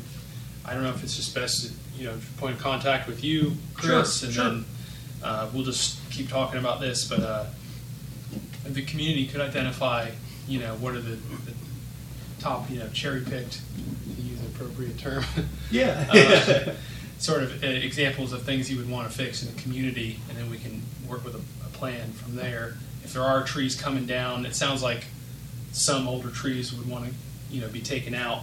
I 0.64 0.72
don't 0.72 0.84
know 0.84 0.90
if 0.90 1.02
it's 1.02 1.16
just 1.16 1.34
best, 1.34 1.66
to, 1.66 1.72
you 1.98 2.04
know, 2.04 2.14
point 2.36 2.54
of 2.54 2.60
contact 2.62 3.08
with 3.08 3.24
you, 3.24 3.56
Chris, 3.74 4.20
Sure, 4.20 4.26
and 4.28 4.34
sure. 4.36 4.44
then 4.44 4.64
uh, 5.24 5.50
we'll 5.52 5.64
just 5.64 5.98
keep 6.12 6.28
talking 6.28 6.60
about 6.60 6.78
this. 6.80 7.08
But 7.08 7.20
uh, 7.20 7.46
if 8.64 8.72
the 8.72 8.82
community 8.82 9.26
could 9.26 9.40
identify, 9.40 10.10
you 10.46 10.60
know, 10.60 10.76
what 10.76 10.94
are 10.94 11.00
the, 11.00 11.16
the 11.16 11.52
top, 12.38 12.70
you 12.70 12.78
know, 12.78 12.88
cherry 12.90 13.22
picked, 13.22 13.54
to 13.54 13.60
use 13.82 14.01
an 14.01 14.01
appropriate 14.62 14.98
term, 14.98 15.24
Yeah. 15.70 16.06
uh, 16.12 16.72
sort 17.18 17.42
of 17.42 17.62
uh, 17.62 17.66
examples 17.66 18.32
of 18.32 18.42
things 18.42 18.70
you 18.70 18.76
would 18.78 18.90
want 18.90 19.10
to 19.10 19.16
fix 19.16 19.42
in 19.42 19.54
the 19.54 19.60
community, 19.60 20.18
and 20.28 20.36
then 20.38 20.50
we 20.50 20.58
can 20.58 20.82
work 21.08 21.24
with 21.24 21.34
a, 21.34 21.40
a 21.66 21.68
plan 21.70 22.12
from 22.12 22.36
there. 22.36 22.74
If 23.04 23.12
there 23.12 23.22
are 23.22 23.42
trees 23.44 23.80
coming 23.80 24.06
down, 24.06 24.46
it 24.46 24.54
sounds 24.54 24.82
like 24.82 25.04
some 25.72 26.06
older 26.08 26.30
trees 26.30 26.72
would 26.72 26.88
want 26.88 27.06
to, 27.06 27.12
you 27.50 27.60
know, 27.60 27.68
be 27.68 27.80
taken 27.80 28.14
out. 28.14 28.42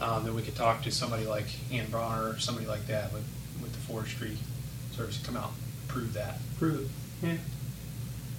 Um, 0.00 0.24
then 0.24 0.34
we 0.34 0.42
could 0.42 0.56
talk 0.56 0.82
to 0.82 0.90
somebody 0.90 1.24
like 1.26 1.46
Ann 1.72 1.88
Bronner 1.90 2.30
or 2.30 2.38
somebody 2.38 2.66
like 2.66 2.86
that 2.88 3.12
with, 3.12 3.22
with 3.62 3.72
the 3.72 3.78
forestry 3.78 4.36
service 4.92 5.18
to 5.20 5.24
come 5.26 5.36
out 5.36 5.50
and 5.52 5.88
prove 5.88 6.12
that. 6.14 6.38
Prove 6.58 6.80
it. 6.80 7.26
Yeah. 7.26 7.36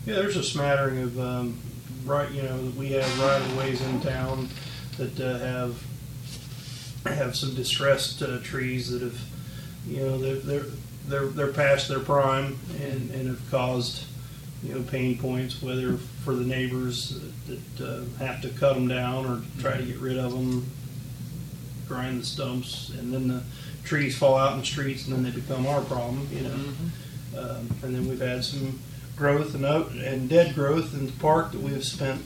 Yeah, 0.05 0.15
there's 0.21 0.35
a 0.37 0.43
smattering 0.43 0.99
of, 1.01 1.19
um, 1.19 1.57
right, 2.05 2.29
you 2.31 2.43
know, 2.43 2.71
we 2.77 2.91
have 2.91 3.19
right 3.19 3.41
of 3.41 3.57
ways 3.57 3.81
in 3.81 4.01
town 4.01 4.49
that, 4.97 5.19
uh, 5.19 5.39
have, 5.39 5.83
have 7.13 7.35
some 7.35 7.53
distressed, 7.53 8.21
uh, 8.21 8.39
trees 8.39 8.91
that 8.91 9.01
have, 9.01 9.19
you 9.87 9.97
know, 9.97 10.17
they're, 10.17 10.35
they're, 10.35 10.65
they're, 11.07 11.27
they're 11.27 11.53
past 11.53 11.87
their 11.87 11.99
prime 11.99 12.57
and, 12.81 13.11
and 13.11 13.27
have 13.27 13.51
caused, 13.51 14.05
you 14.63 14.73
know, 14.73 14.81
pain 14.83 15.17
points, 15.17 15.61
whether 15.61 15.97
for 16.23 16.33
the 16.33 16.43
neighbors 16.43 17.19
that, 17.47 17.85
uh, 17.85 18.03
have 18.17 18.41
to 18.41 18.49
cut 18.49 18.73
them 18.73 18.87
down 18.87 19.25
or 19.25 19.41
try 19.61 19.77
to 19.77 19.83
get 19.83 19.97
rid 19.97 20.17
of 20.17 20.31
them, 20.31 20.65
grind 21.87 22.21
the 22.21 22.25
stumps, 22.25 22.89
and 22.97 23.13
then 23.13 23.27
the 23.27 23.43
trees 23.83 24.17
fall 24.17 24.35
out 24.35 24.53
in 24.53 24.59
the 24.59 24.65
streets 24.65 25.05
and 25.05 25.15
then 25.15 25.23
they 25.23 25.31
become 25.31 25.67
our 25.67 25.81
problem, 25.81 26.27
you 26.31 26.41
know. 26.41 26.59
Um, 27.37 27.69
and 27.83 27.95
then 27.95 28.07
we've 28.07 28.19
had 28.19 28.43
some 28.43 28.79
growth 29.15 29.53
and 29.53 29.65
oat 29.65 29.91
and 29.91 30.27
dead 30.27 30.55
growth 30.55 30.93
in 30.93 31.05
the 31.05 31.11
park 31.13 31.51
that 31.51 31.61
we 31.61 31.71
have 31.71 31.85
spent 31.85 32.21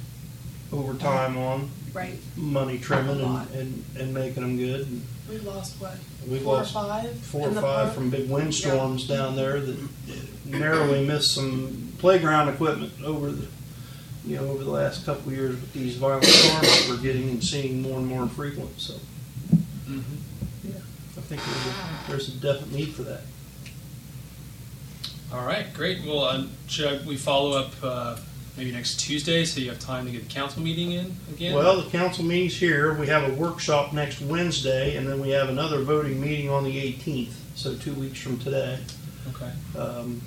over 0.72 0.94
time 0.94 1.38
on 1.38 1.70
Right. 1.94 2.16
money 2.36 2.78
trimming 2.78 3.22
and, 3.22 3.52
and, 3.54 3.84
and 3.98 4.14
making 4.14 4.44
them 4.44 4.58
good. 4.58 4.88
And 4.88 5.04
We 5.30 5.38
lost 5.40 5.80
what? 5.82 5.98
We've 6.28 6.42
four 6.44 6.54
lost 6.58 6.76
or 6.76 6.84
five. 6.88 7.20
four 7.22 7.42
in 7.44 7.52
or 7.52 7.54
the 7.56 7.62
five 7.62 7.84
park? 7.86 7.94
from 7.96 8.10
big 8.10 8.30
windstorms 8.30 9.08
down 9.08 9.36
there 9.36 9.60
that 9.60 9.78
narrowly 10.46 11.06
missed 11.08 11.34
some 11.34 11.94
playground 11.98 12.50
equipment 12.50 12.94
over 13.04 13.32
the, 13.32 13.48
you 14.26 14.36
know, 14.38 14.48
over 14.50 14.64
the 14.64 14.70
last 14.72 15.06
couple 15.06 15.32
of 15.32 15.38
years 15.38 15.52
with 15.52 15.74
these 15.74 15.96
violent 15.98 16.26
storms 16.26 16.62
that 16.68 16.88
we're 16.90 17.02
getting 17.02 17.30
and 17.30 17.44
seeing 17.44 17.82
more 17.82 17.98
and 17.98 18.08
more 18.08 18.28
frequent. 18.28 18.80
So 18.80 18.94
yeah, 20.64 20.74
I 21.18 21.22
think 21.22 21.42
there's 21.44 21.66
a, 21.68 22.12
there's 22.12 22.28
a 22.30 22.40
definite 22.40 22.72
need 22.72 22.94
for 22.94 23.04
that. 23.04 23.22
All 25.34 25.46
right, 25.46 25.72
great. 25.74 26.04
Well, 26.06 26.24
uh, 26.24 26.44
should 26.68 27.06
we 27.06 27.16
follow 27.16 27.58
up 27.58 27.72
uh, 27.84 28.18
maybe 28.60 28.72
next 28.74 29.00
Tuesday 29.00 29.46
so 29.46 29.62
you 29.62 29.70
have 29.70 29.80
time 29.80 30.06
to 30.06 30.12
get 30.12 30.28
the 30.28 30.34
council 30.34 30.62
meeting 30.62 30.92
in 30.92 31.16
again? 31.30 31.56
Well, 31.56 31.82
the 31.82 31.90
council 31.90 32.26
meeting's 32.26 32.58
here. 32.58 32.94
We 32.94 33.08
have 33.08 33.30
a 33.30 33.34
workshop 33.34 33.94
next 33.94 34.22
Wednesday, 34.22 34.98
and 34.98 35.08
then 35.08 35.22
we 35.22 35.30
have 35.30 35.48
another 35.48 35.82
voting 35.82 36.20
meeting 36.20 36.50
on 36.50 36.66
the 36.66 36.94
18th, 36.94 37.32
so 37.56 37.76
two 37.76 37.94
weeks 37.94 38.20
from 38.20 38.38
today. 38.38 38.78
okay. 39.30 39.52
Um, 39.78 40.22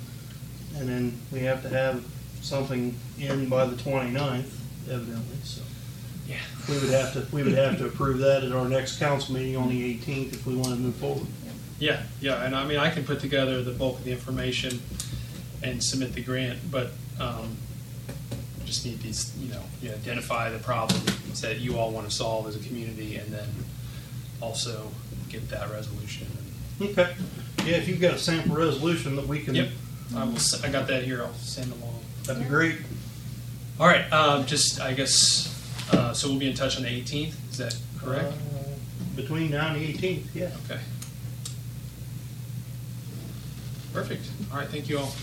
and 0.75 0.89
then 0.89 1.19
we 1.31 1.41
have 1.41 1.61
to 1.61 1.69
have 1.69 2.03
something 2.41 2.97
in 3.19 3.47
by 3.47 3.65
the 3.65 3.75
29th. 3.75 4.49
evidently, 4.89 5.37
so. 5.43 5.61
Yeah. 6.27 6.37
We 6.67 6.79
would 6.79 6.89
have 6.89 7.13
to, 7.13 7.27
we 7.31 7.43
would 7.43 7.53
have 7.53 7.77
to 7.77 7.85
approve 7.85 8.17
that 8.19 8.43
at 8.43 8.51
our 8.51 8.67
next 8.67 8.97
council 8.97 9.35
meeting 9.35 9.57
on 9.57 9.69
the 9.69 9.83
eighteenth 9.83 10.33
if 10.33 10.47
we 10.47 10.55
want 10.55 10.69
to 10.69 10.77
move 10.77 10.95
forward. 10.95 11.27
Yeah, 11.79 12.01
yeah, 12.21 12.45
and 12.45 12.55
I 12.55 12.65
mean, 12.65 12.77
I 12.77 12.89
can 12.89 13.03
put 13.03 13.19
together 13.19 13.61
the 13.61 13.73
bulk 13.73 13.99
of 13.99 14.05
the 14.05 14.11
information 14.11 14.81
and 15.61 15.83
submit 15.83 16.13
the 16.13 16.21
grant, 16.21 16.59
but 16.71 16.91
um, 17.19 17.57
just 18.73 18.85
need 18.87 18.99
these, 19.01 19.31
you 19.39 19.53
know, 19.53 19.61
you 19.83 19.91
identify 19.91 20.49
the 20.49 20.57
problems 20.57 21.41
that 21.41 21.59
you 21.59 21.77
all 21.77 21.91
want 21.91 22.09
to 22.09 22.13
solve 22.15 22.47
as 22.47 22.55
a 22.55 22.59
community, 22.59 23.17
and 23.17 23.31
then 23.31 23.47
also 24.41 24.89
get 25.29 25.47
that 25.49 25.69
resolution. 25.71 26.25
Okay. 26.81 27.13
Yeah, 27.65 27.75
if 27.77 27.87
you've 27.87 28.01
got 28.01 28.15
a 28.15 28.17
sample 28.19 28.55
resolution 28.55 29.15
that 29.15 29.27
we 29.27 29.39
can. 29.41 29.53
Yep, 29.55 29.69
I 30.15 30.23
will. 30.25 30.35
s- 30.35 30.63
I 30.63 30.69
got 30.69 30.87
that 30.87 31.03
here. 31.03 31.21
I'll 31.23 31.33
send 31.35 31.71
along. 31.71 31.99
That'd 32.25 32.41
be 32.43 32.49
great. 32.49 32.77
All 33.79 33.87
right, 33.87 34.11
um, 34.11 34.45
just 34.45 34.81
I 34.81 34.93
guess. 34.93 35.49
Uh, 35.91 36.13
so 36.13 36.29
we'll 36.29 36.39
be 36.39 36.49
in 36.49 36.55
touch 36.55 36.77
on 36.77 36.83
the 36.83 36.89
18th. 36.89 37.35
Is 37.51 37.57
that 37.57 37.77
correct? 37.99 38.25
Uh, 38.33 39.15
Between 39.15 39.51
now 39.51 39.67
and 39.67 39.75
the 39.79 39.87
eighteenth, 39.87 40.35
yeah. 40.35 40.49
Okay. 40.65 40.79
Perfect. 43.93 44.27
All 44.51 44.57
right. 44.57 44.67
Thank 44.67 44.89
you 44.89 44.97
all. 44.97 45.13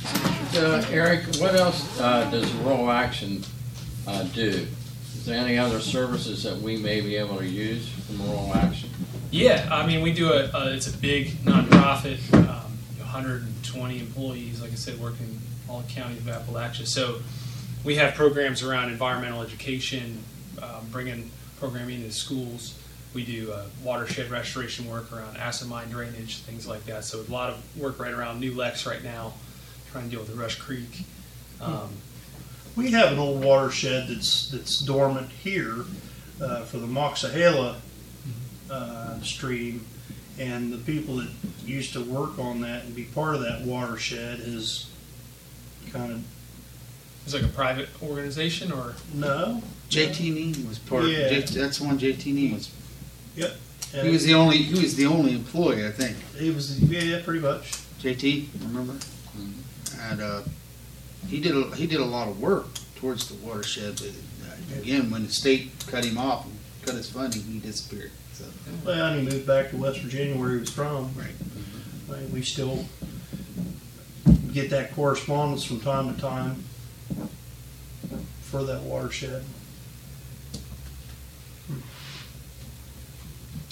Uh, 0.54 0.84
Eric, 0.90 1.24
what 1.36 1.56
else 1.56 2.00
uh, 2.00 2.30
does 2.30 2.50
rural 2.54 2.90
action 2.90 3.44
uh, 4.06 4.22
do? 4.24 4.66
Is 5.16 5.26
there 5.26 5.38
any 5.44 5.58
other 5.58 5.80
services 5.80 6.44
that 6.44 6.56
we 6.56 6.76
may 6.76 7.00
be 7.00 7.16
able 7.16 7.38
to 7.38 7.46
use 7.46 7.88
from 7.88 8.22
rural 8.22 8.52
action? 8.54 8.88
Yeah, 9.32 9.68
I 9.70 9.86
mean, 9.86 10.02
we 10.02 10.12
do 10.12 10.32
a, 10.32 10.50
a 10.54 10.74
it's 10.74 10.92
a 10.92 10.96
big 10.96 11.28
nonprofit, 11.44 12.32
um, 12.32 12.72
120 12.98 13.98
employees, 13.98 14.62
like 14.62 14.70
I 14.70 14.76
said, 14.76 14.98
working 15.00 15.26
in 15.26 15.40
all 15.68 15.84
counties 15.88 16.18
of 16.18 16.26
Appalachia. 16.26 16.86
So 16.86 17.20
we 17.84 17.96
have 17.96 18.14
programs 18.14 18.62
around 18.62 18.90
environmental 18.90 19.42
education, 19.42 20.22
um, 20.62 20.86
bringing 20.90 21.30
programming 21.58 22.02
into 22.02 22.12
schools. 22.12 22.78
We 23.12 23.24
do 23.24 23.52
uh, 23.52 23.64
watershed 23.82 24.30
restoration 24.30 24.88
work 24.88 25.12
around 25.12 25.36
acid 25.36 25.68
mine 25.68 25.88
drainage, 25.90 26.38
things 26.38 26.66
like 26.66 26.84
that. 26.86 27.04
So 27.04 27.20
a 27.20 27.30
lot 27.30 27.50
of 27.50 27.62
work 27.76 27.98
right 27.98 28.12
around 28.12 28.38
New 28.40 28.54
Lex 28.54 28.86
right 28.86 29.02
now, 29.02 29.32
trying 29.90 30.04
to 30.04 30.10
deal 30.10 30.20
with 30.20 30.28
the 30.28 30.40
Rush 30.40 30.56
Creek. 30.58 31.04
Um, 31.60 31.90
We 32.76 32.92
have 32.92 33.12
an 33.12 33.18
old 33.18 33.42
watershed 33.44 34.06
that's, 34.08 34.48
that's 34.50 34.78
dormant 34.80 35.28
here, 35.30 35.84
uh, 36.40 36.62
for 36.64 36.78
the 36.78 36.86
Moxahala, 36.86 37.76
uh, 38.70 39.20
stream. 39.22 39.84
And 40.38 40.72
the 40.72 40.78
people 40.78 41.16
that 41.16 41.28
used 41.64 41.92
to 41.94 42.00
work 42.02 42.38
on 42.38 42.60
that 42.62 42.84
and 42.84 42.94
be 42.94 43.04
part 43.04 43.34
of 43.34 43.40
that 43.42 43.62
watershed 43.62 44.38
is 44.40 44.88
kind 45.92 46.12
of, 46.12 46.24
it's 47.24 47.34
like 47.34 47.42
a 47.42 47.48
private 47.48 47.88
organization, 48.02 48.70
or 48.72 48.94
no. 49.12 49.60
JT 49.90 50.32
Neem 50.32 50.68
was 50.68 50.78
part, 50.78 51.04
Yeah. 51.06 51.28
J- 51.40 51.40
that's 51.60 51.78
the 51.78 51.84
one 51.84 51.98
JT 51.98 52.32
Neem 52.32 52.54
was, 52.54 52.70
Yep. 53.40 54.04
he 54.04 54.10
was 54.10 54.24
the 54.24 54.34
only, 54.34 54.58
he 54.58 54.80
was 54.80 54.96
the 54.96 55.06
only 55.06 55.34
employee, 55.34 55.86
I 55.86 55.90
think. 55.90 56.16
He 56.36 56.50
was, 56.50 56.80
yeah, 56.80 57.20
pretty 57.24 57.40
much. 57.40 57.72
JT, 58.00 58.48
remember? 58.62 58.94
And, 60.00 60.20
uh, 60.20 60.42
he 61.28 61.40
did, 61.40 61.54
a 61.56 61.76
he 61.76 61.86
did 61.86 62.00
a 62.00 62.04
lot 62.04 62.28
of 62.28 62.40
work 62.40 62.66
towards 62.96 63.28
the 63.28 63.34
watershed, 63.46 63.96
but 63.96 64.08
uh, 64.48 64.80
again, 64.80 65.10
when 65.10 65.26
the 65.26 65.32
state 65.32 65.70
cut 65.86 66.04
him 66.04 66.18
off, 66.18 66.46
and 66.46 66.58
cut 66.82 66.94
his 66.94 67.10
funding, 67.10 67.42
he 67.42 67.58
disappeared, 67.58 68.10
so. 68.32 68.44
Well, 68.84 69.12
and 69.12 69.20
he 69.20 69.34
moved 69.34 69.46
back 69.46 69.70
to 69.70 69.76
West 69.76 70.00
Virginia 70.00 70.36
where 70.38 70.52
he 70.52 70.58
was 70.58 70.70
from. 70.70 71.14
Right. 71.14 72.30
We 72.32 72.42
still 72.42 72.84
get 74.52 74.70
that 74.70 74.92
correspondence 74.94 75.64
from 75.64 75.80
time 75.80 76.12
to 76.14 76.20
time 76.20 76.64
for 78.42 78.64
that 78.64 78.82
watershed. 78.82 79.44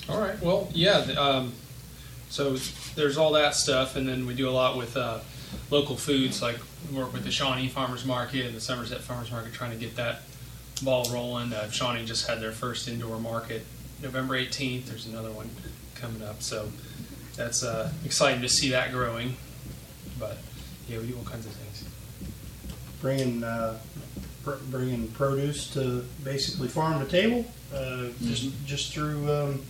All 0.09 0.21
right. 0.21 0.41
Well, 0.43 0.69
yeah. 0.73 1.03
th- 1.05 1.17
Um, 1.17 1.53
so 2.31 2.57
there's 2.95 3.17
all 3.17 3.33
that 3.33 3.55
stuff, 3.55 3.97
and 3.97 4.09
then 4.09 4.27
we 4.27 4.35
do 4.35 4.49
a 4.49 4.53
lot 4.53 4.77
with 4.77 4.97
uh, 4.97 5.21
local 5.71 5.97
foods, 5.97 6.43
like 6.43 6.59
we 6.91 6.99
work 6.99 7.13
with 7.13 7.25
the 7.25 7.31
Shawnee 7.31 7.69
Farmers 7.69 8.05
Market 8.05 8.47
and 8.47 8.55
the 8.55 8.61
Somerset 8.61 9.01
Farmers 9.01 9.31
Market, 9.31 9.53
trying 9.55 9.71
to 9.71 9.77
get 9.79 9.97
that 9.97 10.23
ball 10.83 11.09
rolling. 11.13 11.53
Uh, 11.53 11.71
Shawnee 11.71 12.05
just 12.05 12.27
had 12.27 12.41
their 12.41 12.53
first 12.53 12.87
indoor 12.89 13.19
market 13.19 13.65
November 14.03 14.35
18th. 14.39 14.87
There's 14.87 15.07
another 15.07 15.31
one 15.31 15.49
coming 15.95 16.23
up, 16.23 16.43
so 16.43 16.69
that's 17.37 17.63
uh, 17.63 17.91
exciting 18.05 18.43
to 18.43 18.49
see 18.49 18.71
that 18.71 18.93
growing. 18.93 19.35
But 20.19 20.39
yeah, 20.89 20.99
we 20.99 21.07
do 21.09 21.17
all 21.17 21.25
kinds 21.25 21.47
of 21.47 21.53
things. 21.53 21.85
Bringing, 23.01 23.43
uh, 23.43 23.79
pr- 24.45 24.57
bringing 24.71 25.09
produce 25.09 25.71
to 25.75 26.05
basically 26.25 26.69
farm 26.69 27.03
to 27.05 27.11
table, 27.11 27.45
uh, 27.75 28.09
just, 28.23 28.51
just 28.67 28.93
through, 28.93 29.31
um, 29.33 29.63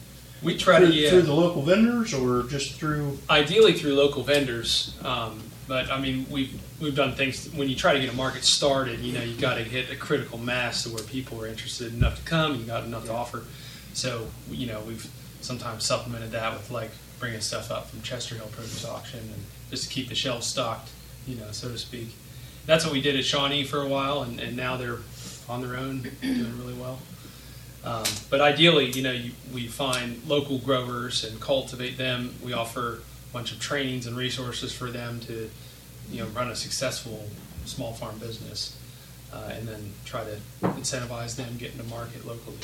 We 0.42 0.56
try 0.56 0.78
to 0.78 0.86
through, 0.86 0.94
yeah. 0.94 1.10
through 1.10 1.22
the 1.22 1.34
local 1.34 1.62
vendors 1.62 2.14
or 2.14 2.44
just 2.44 2.74
through, 2.74 3.18
ideally 3.28 3.72
through 3.72 3.94
local 3.94 4.22
vendors. 4.22 4.96
Um, 5.04 5.42
but 5.66 5.90
I 5.90 6.00
mean, 6.00 6.26
we've 6.30 6.60
we've 6.80 6.94
done 6.94 7.14
things 7.14 7.52
when 7.52 7.68
you 7.68 7.76
try 7.76 7.92
to 7.92 8.00
get 8.00 8.12
a 8.12 8.16
market 8.16 8.44
started. 8.44 9.00
You 9.00 9.12
know, 9.12 9.22
you 9.22 9.38
got 9.38 9.54
to 9.54 9.62
hit 9.62 9.90
a 9.90 9.96
critical 9.96 10.38
mass 10.38 10.84
to 10.84 10.90
where 10.90 11.02
people 11.04 11.42
are 11.42 11.46
interested 11.46 11.92
enough 11.92 12.16
to 12.16 12.22
come. 12.22 12.54
You 12.56 12.64
got 12.64 12.84
enough 12.84 13.04
to 13.06 13.12
offer. 13.12 13.44
So 13.92 14.28
you 14.50 14.66
know, 14.66 14.80
we've 14.80 15.08
sometimes 15.40 15.84
supplemented 15.84 16.30
that 16.32 16.54
with 16.54 16.70
like 16.70 16.90
bringing 17.18 17.40
stuff 17.40 17.70
up 17.70 17.88
from 17.88 18.00
Chester 18.02 18.34
Hill 18.36 18.48
Produce 18.52 18.84
Auction 18.84 19.20
and 19.20 19.44
just 19.70 19.84
to 19.84 19.88
keep 19.90 20.08
the 20.08 20.14
shelves 20.14 20.46
stocked. 20.46 20.88
You 21.26 21.36
know, 21.36 21.50
so 21.52 21.68
to 21.68 21.78
speak. 21.78 22.14
That's 22.64 22.84
what 22.84 22.92
we 22.92 23.00
did 23.00 23.16
at 23.16 23.24
Shawnee 23.24 23.64
for 23.64 23.80
a 23.80 23.88
while, 23.88 24.22
and, 24.22 24.38
and 24.40 24.56
now 24.56 24.76
they're 24.76 24.98
on 25.48 25.62
their 25.62 25.78
own, 25.78 26.02
doing 26.20 26.58
really 26.58 26.74
well. 26.74 26.98
Um, 27.88 28.04
but 28.28 28.42
ideally, 28.42 28.90
you 28.90 29.02
know, 29.02 29.12
you, 29.12 29.32
we 29.50 29.66
find 29.66 30.20
local 30.26 30.58
growers 30.58 31.24
and 31.24 31.40
cultivate 31.40 31.96
them. 31.96 32.34
We 32.44 32.52
offer 32.52 33.00
a 33.30 33.32
bunch 33.32 33.50
of 33.50 33.60
trainings 33.60 34.06
and 34.06 34.14
resources 34.14 34.74
for 34.74 34.90
them 34.90 35.20
to, 35.20 35.48
you 36.10 36.22
know, 36.22 36.28
run 36.28 36.50
a 36.50 36.54
successful 36.54 37.26
small 37.64 37.94
farm 37.94 38.18
business, 38.18 38.76
uh, 39.32 39.52
and 39.54 39.66
then 39.66 39.94
try 40.04 40.22
to 40.22 40.38
incentivize 40.62 41.36
them 41.36 41.56
getting 41.56 41.78
to 41.78 41.84
market 41.84 42.26
locally. 42.26 42.58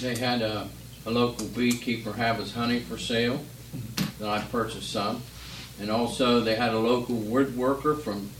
They 0.00 0.16
had 0.16 0.40
a, 0.40 0.68
a 1.04 1.10
local 1.10 1.46
beekeeper 1.48 2.14
have 2.14 2.38
his 2.38 2.54
honey 2.54 2.80
for 2.80 2.96
sale, 2.96 3.44
and 4.20 4.28
I 4.28 4.40
purchased 4.40 4.90
some. 4.90 5.22
And 5.78 5.90
also, 5.90 6.40
they 6.40 6.54
had 6.54 6.72
a 6.72 6.78
local 6.78 7.16
woodworker 7.16 8.00
from 8.00 8.30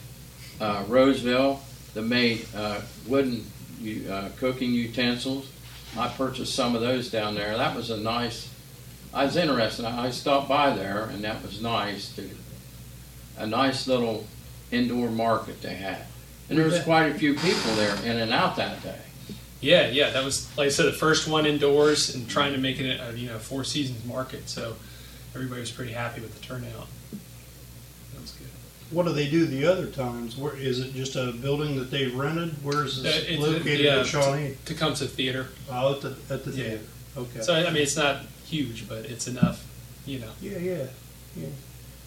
uh, 0.60 0.84
Roseville 0.88 1.60
that 1.92 2.02
made 2.02 2.46
uh, 2.56 2.80
wooden 3.06 3.44
uh, 4.10 4.30
cooking 4.38 4.72
utensils. 4.72 5.50
I 5.96 6.08
purchased 6.08 6.54
some 6.54 6.74
of 6.74 6.80
those 6.80 7.10
down 7.10 7.34
there. 7.34 7.56
That 7.56 7.76
was 7.76 7.90
a 7.90 7.96
nice. 7.96 8.50
I 9.12 9.24
was 9.24 9.36
interested. 9.36 9.84
I 9.84 10.10
stopped 10.10 10.48
by 10.48 10.74
there, 10.74 11.04
and 11.04 11.22
that 11.22 11.42
was 11.42 11.62
nice. 11.62 12.14
To, 12.16 12.28
a 13.38 13.46
nice 13.46 13.86
little 13.86 14.26
indoor 14.70 15.10
market 15.10 15.60
they 15.62 15.74
had, 15.74 16.02
and 16.48 16.58
there 16.58 16.66
was 16.66 16.82
quite 16.82 17.06
a 17.06 17.14
few 17.14 17.34
people 17.34 17.74
there 17.74 17.96
in 18.04 18.18
and 18.18 18.32
out 18.32 18.56
that 18.56 18.82
day. 18.82 18.98
Yeah, 19.60 19.88
yeah, 19.88 20.10
that 20.10 20.24
was 20.24 20.56
like 20.58 20.66
I 20.66 20.70
said, 20.70 20.86
the 20.86 20.92
first 20.92 21.26
one 21.26 21.46
indoors 21.46 22.14
and 22.14 22.28
trying 22.28 22.52
to 22.52 22.58
make 22.58 22.80
it 22.80 23.00
a 23.00 23.16
you 23.16 23.28
know 23.28 23.38
four 23.38 23.64
seasons 23.64 24.04
market. 24.04 24.48
So 24.48 24.76
everybody 25.34 25.60
was 25.60 25.70
pretty 25.70 25.92
happy 25.92 26.20
with 26.20 26.34
the 26.38 26.44
turnout. 26.44 26.86
That 28.90 28.96
was 28.96 29.04
good. 29.04 29.06
what 29.06 29.06
do 29.06 29.12
they 29.12 29.30
do 29.30 29.46
the 29.46 29.66
other 29.70 29.86
times? 29.86 30.36
Where, 30.36 30.56
is 30.56 30.80
it 30.80 30.94
just 30.94 31.16
a 31.16 31.32
building 31.32 31.76
that 31.78 31.90
they've 31.90 32.14
rented? 32.14 32.62
Where 32.62 32.84
is 32.84 32.98
Uh, 33.00 33.02
this 33.02 33.22
it's- 33.24 33.38
located 33.38 33.80
yeah, 33.80 34.00
at 34.00 34.06
Shawnee? 34.06 34.54
Tecumseh 34.64 35.06
Theater. 35.08 35.48
Oh, 35.70 35.94
at 35.94 36.00
the, 36.00 36.16
at 36.32 36.44
the 36.44 36.50
Yeah. 36.50 36.56
theater, 36.64 36.80
okay. 37.16 37.40
So 37.42 37.54
I 37.54 37.70
mean, 37.70 37.82
it's 37.82 37.96
not 37.96 38.22
huge, 38.46 38.88
but 38.88 39.04
it's 39.06 39.26
enough. 39.28 39.64
You 40.06 40.18
know. 40.20 40.30
Yeah, 40.42 40.58
yeah, 40.58 40.84
yeah. 41.36 41.46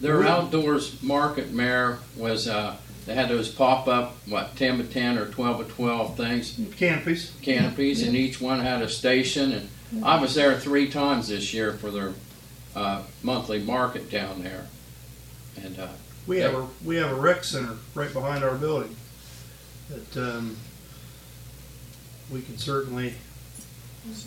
Their 0.00 0.18
Really? 0.18 0.28
outdoors 0.28 1.02
market, 1.02 1.52
Mayor, 1.52 1.98
was, 2.16 2.46
uh, 2.46 2.76
they 3.06 3.14
had 3.14 3.28
those 3.28 3.48
pop-up, 3.48 4.16
what, 4.26 4.54
ten 4.56 4.78
by 4.78 4.84
ten 4.84 5.18
or 5.18 5.26
twelve 5.26 5.58
by 5.58 5.64
twelve 5.74 6.16
things, 6.16 6.54
Canopies. 6.76 7.32
canopies, 7.42 8.02
and 8.02 8.14
each 8.16 8.40
one 8.40 8.60
had 8.60 8.80
a 8.82 8.88
station, 8.88 9.50
and 9.52 10.04
I 10.04 10.20
was 10.20 10.34
there 10.36 10.56
three 10.60 10.88
times 10.88 11.28
this 11.28 11.52
year 11.52 11.72
for 11.72 11.90
their, 11.90 12.12
uh, 12.76 13.02
monthly 13.24 13.58
market 13.58 14.08
down 14.10 14.44
there. 14.44 14.66
And, 15.60 15.76
uh, 15.80 15.88
We 16.28 16.38
have 16.40 16.54
a, 16.54 16.66
we 16.84 16.96
have 16.96 17.10
a 17.10 17.14
rec 17.14 17.42
center 17.42 17.74
right 17.94 18.12
behind 18.12 18.44
our 18.44 18.54
building 18.54 18.94
that, 19.88 20.16
um, 20.36 20.56
we 22.30 22.42
could 22.42 22.60
certainly, 22.60 23.14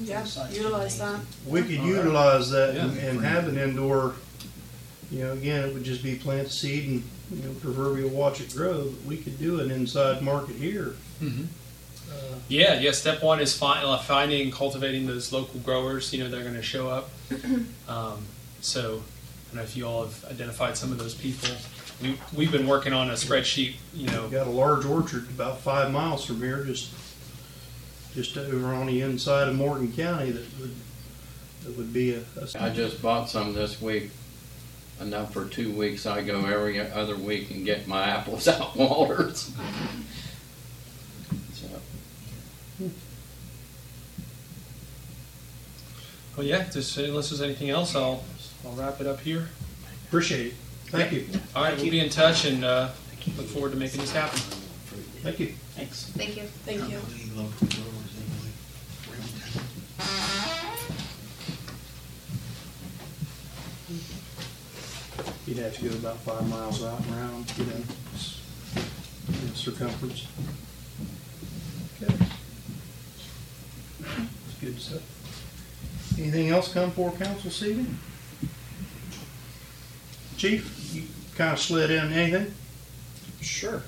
Yeah, 0.03 0.25
utilize 0.51 0.97
that. 0.97 1.19
we 1.45 1.61
could 1.61 1.69
utilize 1.71 2.49
that 2.49 2.75
and, 2.75 2.95
Yeah. 2.95 3.01
and 3.03 3.23
have 3.23 3.47
an 3.47 3.57
indoor, 3.59 4.15
you 5.11 5.19
know, 5.19 5.33
again, 5.33 5.63
it 5.63 5.73
would 5.75 5.83
just 5.83 6.01
be 6.01 6.15
plant 6.15 6.47
the 6.47 6.53
seed 6.53 6.87
and, 6.89 7.03
you 7.31 7.43
know, 7.47 7.53
proverbial 7.61 8.09
watch 8.09 8.41
it 8.41 8.51
grow, 8.55 8.85
but 8.85 9.05
we 9.05 9.17
could 9.17 9.37
do 9.39 9.59
an 9.59 9.69
inside 9.69 10.23
market 10.23 10.55
here. 10.55 10.95
Mm-hmm. 11.21 11.43
Uh, 12.11 12.35
Yeah, 12.47 12.79
yeah. 12.79 12.91
Step 12.91 13.21
one 13.21 13.39
is 13.39 13.55
find, 13.55 13.85
uh, 13.85 13.99
finding, 13.99 14.41
and 14.41 14.51
cultivating 14.51 15.05
those 15.05 15.31
local 15.31 15.59
growers. 15.59 16.11
You 16.11 16.23
know, 16.23 16.29
they're 16.31 16.41
going 16.41 16.55
to 16.55 16.63
show 16.63 16.89
up. 16.89 17.11
Um, 17.87 18.25
so, 18.61 19.03
I 19.03 19.20
don't 19.51 19.57
know 19.57 19.63
if 19.63 19.75
you 19.75 19.85
all 19.85 20.05
have 20.05 20.25
identified 20.31 20.77
some 20.77 20.93
of 20.93 20.97
those 20.97 21.13
people. 21.13 21.49
We 22.01 22.17
we've 22.33 22.51
been 22.51 22.67
working 22.67 22.93
on 22.93 23.09
a 23.09 23.13
spreadsheet. 23.13 23.75
You 23.93 24.07
know, 24.07 24.29
Got 24.29 24.47
a 24.47 24.49
large 24.49 24.85
orchard 24.85 25.29
about 25.29 25.59
five 25.59 25.91
miles 25.91 26.25
from 26.25 26.37
here, 26.37 26.63
just 26.63 26.93
just 28.13 28.37
over 28.37 28.73
on 28.73 28.87
the 28.87 29.01
inside 29.01 29.49
of 29.49 29.55
Morgan 29.55 29.91
County 29.91 30.31
that 30.31 30.59
would, 30.59 30.75
that 31.63 31.77
would 31.77 31.93
be 31.93 32.13
a, 32.13 32.21
I 32.59 32.67
a, 32.67 32.73
just 32.73 33.01
bought 33.01 33.29
some 33.29 33.53
this 33.53 33.81
week, 33.81 34.11
enough 35.01 35.33
for 35.33 35.45
two 35.45 35.71
weeks. 35.71 36.05
I 36.05 36.21
go 36.21 36.45
every 36.45 36.79
other 36.79 37.17
week 37.17 37.51
and 37.51 37.65
get 37.65 37.87
my 37.87 38.03
apples 38.03 38.47
out 38.47 38.75
Walters. 38.75 39.51
So, 41.53 41.67
Well, 46.37 46.47
yeah, 46.47 46.69
just, 46.69 46.97
unless 46.97 47.29
there's 47.29 47.41
anything 47.41 47.69
else, 47.69 47.95
I'll, 47.95 48.23
I'll 48.65 48.73
wrap 48.73 49.01
it 49.01 49.07
up 49.07 49.19
here. 49.19 49.47
appreciate 50.07 50.47
it. 50.47 50.53
Thank 50.87 51.11
you. 51.13 51.27
All 51.55 51.63
right, 51.63 51.75
we'll 51.77 51.89
be 51.89 51.99
in 51.99 52.09
touch 52.09 52.45
and, 52.45 52.63
uh, 52.65 52.89
look 53.37 53.47
forward 53.47 53.71
to 53.71 53.77
making 53.77 54.01
this 54.01 54.11
happen. 54.11 54.39
Thank 55.23 55.39
you. 55.39 55.53
Thanks. 55.75 56.05
Thank 56.17 56.35
you. 56.35 56.43
Thank 56.65 56.89
you. 56.89 56.97
You'd 65.45 65.57
have 65.57 65.75
to 65.77 65.89
go 65.89 65.95
about 65.95 66.17
five 66.19 66.47
miles 66.49 66.83
out 66.83 66.99
and 67.03 67.15
around, 67.15 67.51
you 67.57 67.65
know, 67.65 67.73
s- 68.15 68.39
you 69.27 69.47
know, 69.47 69.53
circumference. 69.53 70.27
Okay. 72.01 72.13
That's 73.99 74.59
good 74.61 74.79
stuff. 74.79 75.01
Anything 76.17 76.49
else 76.49 76.71
come 76.73 76.91
for 76.91 77.11
council 77.11 77.41
this 77.43 77.63
evening? 77.63 77.97
Chief, 80.41 80.91
you 80.91 81.03
kinda 81.37 81.55
slid 81.55 81.91
in, 81.91 82.11
anything? 82.11 82.51
Sure. 83.41 83.83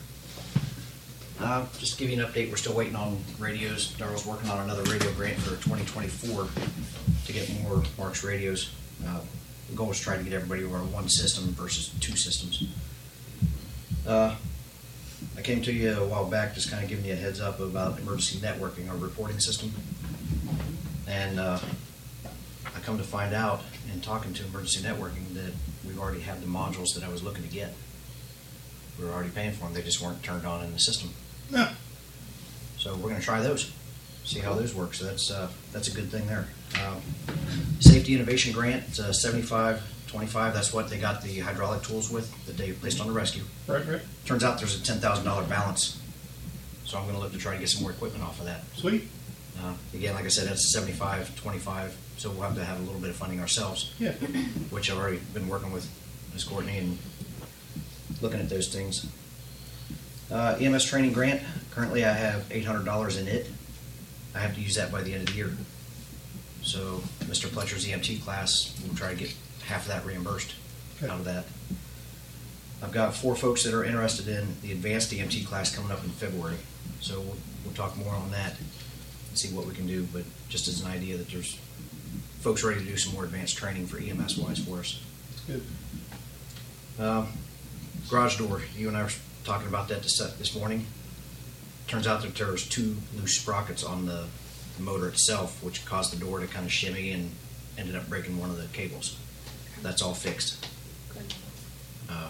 Uh, 1.39 1.65
just 1.79 1.93
to 1.93 1.97
give 1.97 2.11
you 2.11 2.23
an 2.23 2.31
update, 2.31 2.51
we're 2.51 2.57
still 2.57 2.75
waiting 2.75 2.95
on 2.95 3.17
radios. 3.39 3.87
Darrell's 3.93 4.23
working 4.23 4.51
on 4.51 4.59
another 4.59 4.83
radio 4.83 5.11
grant 5.13 5.39
for 5.39 5.55
2024 5.63 6.47
to 7.25 7.33
get 7.33 7.49
more 7.63 7.81
MARCS 7.97 8.23
radios. 8.23 8.69
Uh, 9.03 9.21
The 9.71 9.75
goal 9.75 9.89
is 9.89 9.99
trying 9.99 10.19
to 10.19 10.23
get 10.23 10.33
everybody 10.33 10.63
over 10.63 10.77
on 10.77 10.91
one 10.91 11.09
system 11.09 11.55
versus 11.55 11.89
two 11.99 12.15
systems. 12.15 12.65
Uh, 14.05 14.35
I 15.35 15.41
came 15.41 15.63
to 15.63 15.73
you 15.73 15.93
a 15.93 16.05
while 16.05 16.29
back, 16.29 16.53
just 16.53 16.69
kind 16.69 16.83
of 16.83 16.87
giving 16.87 17.05
you 17.05 17.13
a 17.13 17.15
heads 17.15 17.41
up 17.41 17.61
about 17.61 17.97
emergency 17.97 18.37
networking, 18.37 18.91
our 18.91 18.97
reporting 18.97 19.39
system. 19.39 19.73
And 21.07 21.39
uh, 21.39 21.57
I 22.67 22.79
come 22.81 22.99
to 22.99 23.03
find 23.03 23.33
out 23.33 23.63
in 23.91 24.01
talking 24.01 24.33
to 24.35 24.45
emergency 24.45 24.87
networking 24.87 25.32
we 25.93 25.99
already 26.01 26.21
have 26.21 26.41
the 26.41 26.47
modules 26.47 26.93
that 26.95 27.03
I 27.03 27.09
was 27.09 27.23
looking 27.23 27.43
to 27.43 27.49
get. 27.49 27.73
We 28.99 29.05
were 29.05 29.11
already 29.11 29.29
paying 29.29 29.51
for 29.53 29.65
them, 29.65 29.73
they 29.73 29.81
just 29.81 30.01
weren't 30.01 30.21
turned 30.23 30.45
on 30.45 30.63
in 30.63 30.71
the 30.73 30.79
system. 30.79 31.11
Yeah. 31.49 31.73
So 32.77 32.95
we're 32.95 33.09
gonna 33.09 33.21
try 33.21 33.41
those, 33.41 33.71
see 34.23 34.39
how 34.39 34.53
those 34.53 34.73
work, 34.73 34.93
so 34.93 35.05
that's, 35.05 35.31
uh, 35.31 35.49
that's 35.71 35.87
a 35.87 35.91
good 35.93 36.09
thing 36.09 36.27
there. 36.27 36.47
Um, 36.85 37.01
Safety 37.79 38.15
Innovation 38.15 38.51
Grant, 38.53 38.83
it's 38.87 38.99
uh, 38.99 39.13
seventy-five, 39.13 39.81
twenty-five, 40.07 40.53
that's 40.53 40.73
what 40.73 40.89
they 40.89 40.97
got 40.99 41.21
the 41.21 41.39
hydraulic 41.39 41.83
tools 41.83 42.09
with, 42.11 42.31
that 42.45 42.57
they 42.57 42.71
placed 42.73 42.99
on 42.99 43.07
the 43.07 43.13
rescue. 43.13 43.43
Right, 43.67 43.85
right, 43.87 44.01
Turns 44.25 44.43
out 44.43 44.59
there's 44.59 44.79
a 44.79 44.83
ten 44.83 44.97
thousand 44.99 45.25
dollar 45.25 45.43
balance, 45.45 45.99
so 46.85 46.97
I'm 46.97 47.05
gonna 47.05 47.19
look 47.19 47.31
to 47.31 47.37
try 47.37 47.53
to 47.53 47.59
get 47.59 47.69
some 47.69 47.83
more 47.83 47.91
equipment 47.91 48.23
off 48.23 48.39
of 48.39 48.45
that. 48.45 48.63
sweet, 48.75 49.07
Uh, 49.63 49.73
Again, 49.93 50.15
like 50.15 50.25
I 50.25 50.29
said, 50.29 50.47
that's 50.47 50.73
seventy-five, 50.73 51.35
twenty-five, 51.35 51.95
so 52.17 52.29
we'll 52.31 52.41
have 52.41 52.55
to 52.55 52.65
have 52.65 52.79
a 52.79 52.83
little 52.83 52.99
bit 52.99 53.09
of 53.09 53.15
funding 53.15 53.39
ourselves 53.39 53.93
yeah. 53.99 54.11
which 54.71 54.91
I've 54.91 54.97
already 54.97 55.19
been 55.33 55.47
working 55.47 55.71
with 55.71 55.87
Ms. 56.33 56.43
Courtney 56.43 56.77
and 56.77 56.97
looking 58.21 58.39
at 58.39 58.49
those 58.49 58.73
things. 58.73 59.05
Uh, 60.31 60.57
EMS 60.59 60.85
training 60.85 61.13
grant, 61.13 61.41
currently 61.71 62.03
I 62.03 62.13
have 62.13 62.45
eight 62.51 62.65
hundred 62.65 62.85
dollars 62.85 63.17
in 63.17 63.27
it. 63.27 63.49
I 64.35 64.39
have 64.39 64.55
to 64.55 64.61
use 64.61 64.75
that 64.75 64.91
by 64.91 65.01
the 65.01 65.13
end 65.13 65.29
of 65.29 65.33
the 65.33 65.37
year. 65.37 65.51
So 66.63 67.01
Mr. 67.25 67.47
Pletcher's 67.47 67.85
EMT 67.85 68.23
class, 68.23 68.77
we'll 68.85 68.95
try 68.95 69.13
to 69.13 69.15
get 69.15 69.33
half 69.65 69.83
of 69.83 69.89
that 69.89 70.05
reimbursed 70.05 70.55
out 71.03 71.19
of 71.19 71.25
that. 71.25 71.45
I've 72.81 72.91
got 72.91 73.13
four 73.13 73.35
folks 73.35 73.63
that 73.63 73.73
are 73.73 73.83
interested 73.83 74.27
in 74.27 74.55
the 74.61 74.71
advanced 74.71 75.11
EMT 75.11 75.45
class 75.45 75.73
coming 75.73 75.91
up 75.91 76.03
in 76.03 76.09
February. 76.09 76.57
So 76.99 77.19
we'll, 77.19 77.37
we'll 77.63 77.73
talk 77.73 77.95
more 77.95 78.13
on 78.13 78.31
that 78.31 78.55
see 79.37 79.53
what 79.55 79.65
we 79.65 79.73
can 79.73 79.87
do, 79.87 80.07
but 80.13 80.23
just 80.49 80.67
as 80.67 80.81
an 80.81 80.87
idea 80.91 81.17
that 81.17 81.29
there's 81.29 81.57
folks 82.41 82.63
ready 82.63 82.79
to 82.79 82.85
do 82.85 82.97
some 82.97 83.13
more 83.13 83.23
advanced 83.23 83.57
training 83.57 83.87
for 83.87 83.97
EMS 83.97 84.37
wise 84.37 84.59
for 84.59 84.79
us. 84.79 84.99
Good. 85.47 85.63
Um, 86.99 87.27
Garage 88.09 88.37
door, 88.37 88.61
you 88.75 88.87
and 88.89 88.97
I 88.97 89.03
were 89.03 89.09
talking 89.43 89.67
about 89.67 89.87
that 89.89 90.03
this, 90.03 90.17
this 90.37 90.55
morning. 90.55 90.85
Turns 91.87 92.07
out 92.07 92.21
that 92.21 92.35
there 92.35 92.51
was 92.51 92.67
two 92.67 92.95
loose 93.17 93.37
sprockets 93.39 93.83
on 93.83 94.05
the 94.05 94.25
motor 94.79 95.07
itself, 95.07 95.63
which 95.63 95.85
caused 95.85 96.11
the 96.13 96.17
door 96.23 96.39
to 96.39 96.47
kind 96.47 96.65
of 96.65 96.71
shimmy 96.71 97.11
and 97.11 97.31
ended 97.77 97.95
up 97.95 98.07
breaking 98.09 98.39
one 98.39 98.49
of 98.49 98.57
the 98.57 98.67
cables. 98.67 99.17
That's 99.81 100.01
all 100.01 100.13
fixed. 100.13 100.65
Good. 101.13 101.33
Uh, 102.09 102.29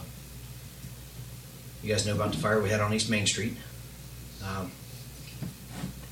You 1.84 1.94
guys 1.94 2.06
know 2.06 2.16
about 2.16 2.32
the 2.32 2.38
fire 2.38 2.62
we 2.62 2.70
had 2.70 2.82
on 2.82 2.94
East 2.94 3.10
Main 3.10 3.28
Street. 3.28 3.56
Um, 4.44 4.72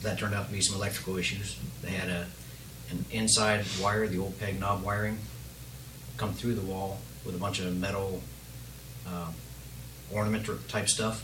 That 0.04 0.18
turned 0.18 0.34
out 0.34 0.48
to 0.48 0.52
be 0.54 0.62
some 0.62 0.76
electrical 0.76 1.18
issues. 1.18 1.58
They 1.84 1.92
had 1.92 2.10
a, 2.10 2.26
an 2.90 3.06
inside 3.12 3.66
wire, 3.82 4.08
the 4.08 4.18
old 4.18 4.40
peg 4.40 4.60
knob 4.60 4.84
wiring, 4.84 5.20
come 6.18 6.34
through 6.34 6.56
the 6.56 6.62
wall 6.62 7.00
with 7.26 7.36
a 7.36 7.38
bunch 7.38 7.60
of 7.60 7.76
metal 7.78 8.22
um, 9.08 9.34
ornament 10.12 10.48
type 10.68 10.90
stuff 10.90 11.24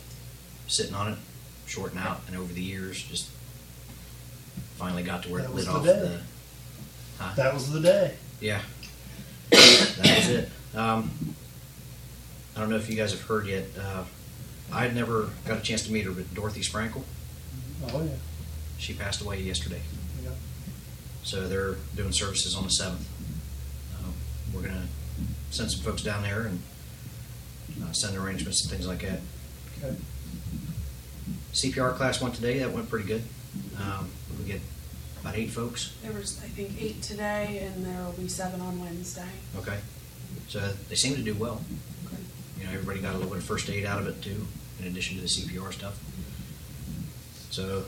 sitting 0.68 0.94
on 0.94 1.14
it, 1.14 1.18
shorting 1.66 1.98
out, 1.98 2.22
and 2.28 2.36
over 2.38 2.54
the 2.54 2.62
years, 2.62 3.02
just 3.02 3.30
finally 4.76 5.02
got 5.04 5.24
to 5.24 5.30
where 5.30 5.42
That 5.42 5.50
it 5.50 5.56
was 5.56 5.66
lit 5.68 5.74
the 5.74 5.80
off 5.80 5.86
day. 5.86 6.00
the. 6.00 6.22
Huh? 7.24 7.34
That 7.36 7.54
was 7.56 7.72
the 7.72 7.80
day. 7.80 8.14
Yeah. 8.40 8.62
that 9.50 10.18
was 10.18 10.30
it. 10.30 10.50
Um, 10.76 11.10
I 12.56 12.60
don't 12.60 12.70
know 12.70 12.76
if 12.76 12.90
you 12.90 12.96
guys 12.96 13.12
have 13.12 13.22
heard 13.22 13.48
yet. 13.48 13.66
Uh, 13.80 14.04
I'd 14.72 14.94
never 14.96 15.30
got 15.48 15.58
a 15.58 15.62
chance 15.62 15.84
to 15.88 15.92
meet 15.92 16.06
her, 16.06 16.12
but 16.12 16.32
Dorothy 16.36 16.62
Sprankle, 16.62 17.04
Oh, 17.94 18.04
yeah. 18.04 18.10
She 18.78 18.94
passed 18.94 19.22
away 19.22 19.42
yesterday. 19.42 19.82
Yeah. 20.24 20.30
So 21.24 21.48
they're 21.48 21.76
doing 21.96 22.12
services 22.12 22.56
on 22.56 22.64
the 22.64 22.70
seventh. 22.70 23.08
Um, 23.98 24.14
we're 24.54 24.68
gonna 24.68 24.88
send 25.52 25.72
some 25.72 25.82
folks 25.82 26.02
down 26.02 26.24
there 26.24 26.42
and 26.42 26.62
uh, 27.84 27.92
send 27.92 28.18
arrangements 28.18 28.62
and 28.62 28.72
things 28.72 28.88
like 28.88 29.02
that. 29.02 29.20
Okay. 29.84 29.96
CPR 31.54 31.96
class 31.96 32.22
went 32.22 32.36
today. 32.36 32.60
That 32.60 32.72
went 32.72 32.90
pretty 32.90 33.08
good. 33.08 33.24
Um, 33.82 34.10
we 34.40 34.46
get 34.46 34.62
about 35.22 35.36
eight 35.36 35.50
folks. 35.50 35.94
There 36.04 36.14
was, 36.14 36.40
I 36.44 36.48
think, 36.48 36.80
eight 36.82 37.02
today, 37.02 37.60
and 37.66 37.86
there 37.86 38.04
will 38.04 38.12
be 38.14 38.28
seven 38.28 38.62
on 38.62 38.80
Wednesday. 38.80 39.28
Okay. 39.58 39.78
So 40.48 40.60
they 40.90 40.96
seem 40.96 41.16
to 41.16 41.24
do 41.24 41.34
well. 41.34 41.62
Good. 42.10 42.20
You 42.60 42.66
know, 42.66 42.74
everybody 42.74 43.02
got 43.02 43.14
a 43.14 43.18
little 43.18 43.32
bit 43.32 43.40
of 43.40 43.44
first 43.44 43.70
aid 43.70 43.86
out 43.86 44.00
of 44.00 44.08
it 44.08 44.22
too, 44.22 44.48
in 44.80 44.88
addition 44.88 45.16
to 45.18 45.22
the 45.22 45.28
CPR 45.28 45.74
stuff. 45.74 46.00
So, 47.50 47.86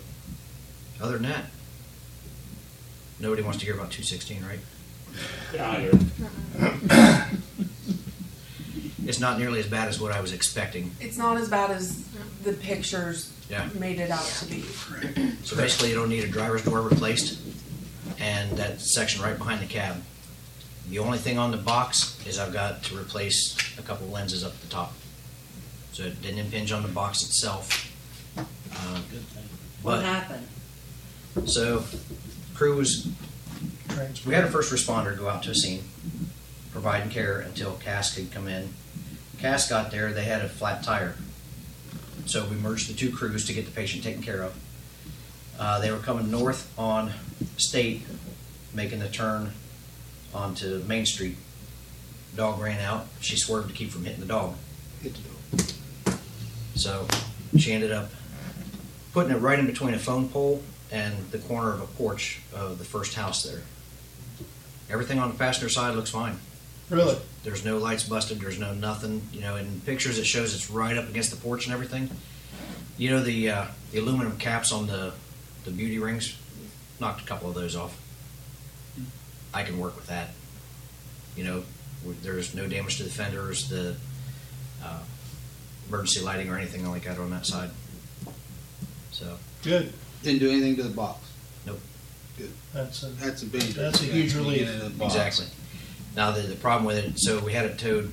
other 1.01 1.13
than 1.17 1.23
that, 1.29 1.45
nobody 3.19 3.41
wants 3.41 3.59
to 3.59 3.65
hear 3.65 3.75
about 3.75 3.91
216, 3.91 4.43
right? 4.45 4.59
It's 9.05 9.19
not 9.19 9.39
nearly 9.39 9.59
as 9.59 9.67
bad 9.67 9.87
as 9.87 9.99
what 9.99 10.11
I 10.11 10.21
was 10.21 10.33
expecting. 10.33 10.91
It's 10.99 11.17
not 11.17 11.37
as 11.37 11.49
bad 11.49 11.71
as 11.71 12.03
the 12.43 12.53
pictures 12.53 13.31
Yeah. 13.49 13.67
made 13.73 13.99
it 13.99 14.11
out 14.11 14.25
to 14.39 14.45
be. 14.45 14.63
So 15.43 15.55
basically, 15.55 15.89
you 15.89 15.95
don't 15.95 16.09
need 16.09 16.23
a 16.23 16.27
driver's 16.27 16.63
door 16.63 16.81
replaced, 16.81 17.39
and 18.19 18.55
that 18.57 18.81
section 18.81 19.21
right 19.23 19.37
behind 19.37 19.61
the 19.61 19.65
cab. 19.65 20.03
The 20.89 20.99
only 20.99 21.17
thing 21.17 21.37
on 21.39 21.49
the 21.51 21.57
box 21.57 22.15
is 22.27 22.37
I've 22.37 22.53
got 22.53 22.83
to 22.83 22.97
replace 22.97 23.55
a 23.79 23.81
couple 23.81 24.07
lenses 24.07 24.43
up 24.43 24.53
at 24.53 24.61
the 24.61 24.67
top. 24.67 24.93
So 25.93 26.03
it 26.03 26.21
didn't 26.21 26.39
impinge 26.39 26.71
on 26.71 26.83
the 26.83 26.87
box 26.89 27.23
itself. 27.23 27.91
Um, 28.37 28.45
What 29.81 29.95
But, 30.01 30.03
happened? 30.05 30.47
So, 31.45 31.83
crew 32.53 32.75
was 32.75 33.07
Transfer. 33.89 34.29
We 34.29 34.35
had 34.35 34.43
a 34.43 34.47
first 34.51 34.71
responder 34.71 35.17
go 35.17 35.27
out 35.27 35.43
to 35.43 35.51
a 35.51 35.55
scene, 35.55 35.83
providing 36.71 37.09
care 37.09 37.39
until 37.39 37.73
Cass 37.73 38.15
could 38.15 38.31
come 38.31 38.47
in. 38.47 38.69
Cass 39.39 39.69
got 39.69 39.91
there, 39.91 40.11
they 40.13 40.25
had 40.25 40.41
a 40.41 40.49
flat 40.49 40.83
tire. 40.83 41.15
So 42.25 42.45
we 42.45 42.55
merged 42.55 42.89
the 42.89 42.93
two 42.93 43.11
crews 43.11 43.45
to 43.47 43.53
get 43.53 43.65
the 43.65 43.71
patient 43.71 44.03
taken 44.03 44.21
care 44.21 44.41
of. 44.41 44.57
Uh, 45.59 45.79
they 45.79 45.91
were 45.91 45.97
coming 45.97 46.31
north 46.31 46.71
on 46.77 47.11
State, 47.57 48.03
making 48.73 48.99
the 48.99 49.09
turn 49.09 49.51
onto 50.33 50.83
Main 50.83 51.05
Street. 51.05 51.37
Dog 52.35 52.59
ran 52.59 52.79
out, 52.79 53.07
she 53.19 53.35
swerved 53.35 53.69
to 53.69 53.75
keep 53.75 53.89
from 53.89 54.05
hitting 54.05 54.19
the 54.19 54.25
dog. 54.25 54.55
Hit 55.01 55.15
the 55.15 55.21
door. 55.21 56.19
So 56.75 57.07
she 57.57 57.73
ended 57.73 57.91
up 57.91 58.09
putting 59.11 59.31
it 59.31 59.39
right 59.39 59.57
in 59.57 59.65
between 59.65 59.93
a 59.93 59.99
phone 59.99 60.29
pole 60.29 60.61
and 60.91 61.29
the 61.31 61.37
corner 61.39 61.73
of 61.73 61.81
a 61.81 61.85
porch 61.85 62.41
of 62.53 62.79
the 62.79 62.85
first 62.85 63.15
house 63.15 63.43
there. 63.43 63.61
Everything 64.89 65.19
on 65.19 65.29
the 65.29 65.37
passenger 65.37 65.69
side 65.69 65.95
looks 65.95 66.09
fine. 66.09 66.39
Really? 66.89 67.17
There's 67.43 67.63
no 67.63 67.77
lights 67.77 68.03
busted. 68.03 68.39
There's 68.39 68.59
no 68.59 68.73
nothing. 68.73 69.21
You 69.31 69.41
know, 69.41 69.55
in 69.55 69.81
pictures 69.81 70.17
it 70.17 70.25
shows 70.25 70.55
it's 70.55 70.71
right 70.71 70.97
up 70.97 71.07
against 71.07 71.29
the 71.29 71.37
porch 71.37 71.65
and 71.65 71.73
everything. 71.73 72.09
You 72.97 73.11
know 73.11 73.23
the 73.23 73.49
uh, 73.49 73.65
the 73.91 73.99
aluminum 73.99 74.37
caps 74.37 74.71
on 74.71 74.87
the 74.87 75.13
the 75.65 75.71
beauty 75.71 75.99
rings 75.99 76.35
knocked 76.99 77.21
a 77.21 77.25
couple 77.25 77.49
of 77.49 77.55
those 77.55 77.75
off. 77.75 77.97
I 79.53 79.63
can 79.63 79.79
work 79.79 79.95
with 79.95 80.07
that. 80.07 80.29
You 81.35 81.43
know, 81.43 81.63
there's 82.23 82.53
no 82.55 82.67
damage 82.67 82.97
to 82.97 83.03
the 83.03 83.09
fenders, 83.09 83.69
the 83.69 83.95
uh, 84.83 84.99
emergency 85.87 86.21
lighting 86.21 86.49
or 86.49 86.57
anything 86.57 86.87
like 86.89 87.03
that 87.03 87.17
on 87.17 87.29
that 87.31 87.45
side. 87.45 87.69
So, 89.11 89.37
Good. 89.63 89.93
Didn't 90.23 90.39
do 90.39 90.49
anything 90.49 90.75
to 90.77 90.83
the 90.83 90.89
box. 90.89 91.31
Nope. 91.65 91.79
Good. 92.37 92.51
That's 92.73 93.03
a, 93.03 93.07
That's 93.07 93.43
a 93.43 93.45
big. 93.45 93.61
That's 93.61 94.01
a 94.01 94.05
huge 94.05 94.35
relief. 94.35 94.69
Exactly. 95.01 95.45
Now, 96.15 96.31
the, 96.31 96.41
the 96.41 96.55
problem 96.55 96.85
with 96.85 96.97
it, 96.97 97.19
so 97.19 97.39
we 97.39 97.53
had 97.53 97.65
it 97.65 97.77
towed, 97.77 98.11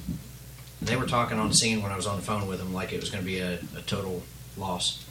and 0.81 0.89
they 0.89 0.97
were 0.97 1.07
talking 1.07 1.39
on 1.39 1.49
the 1.49 1.55
scene 1.55 1.83
when 1.83 1.91
I 1.91 1.97
was 1.97 2.07
on 2.07 2.17
the 2.17 2.23
phone 2.23 2.47
with 2.47 2.59
them 2.59 2.73
like 2.73 2.93
it 2.93 3.01
was 3.01 3.11
going 3.11 3.25
to 3.25 3.27
be 3.27 3.39
a, 3.39 3.55
a 3.77 3.83
total 3.87 4.23
loss. 4.57 5.05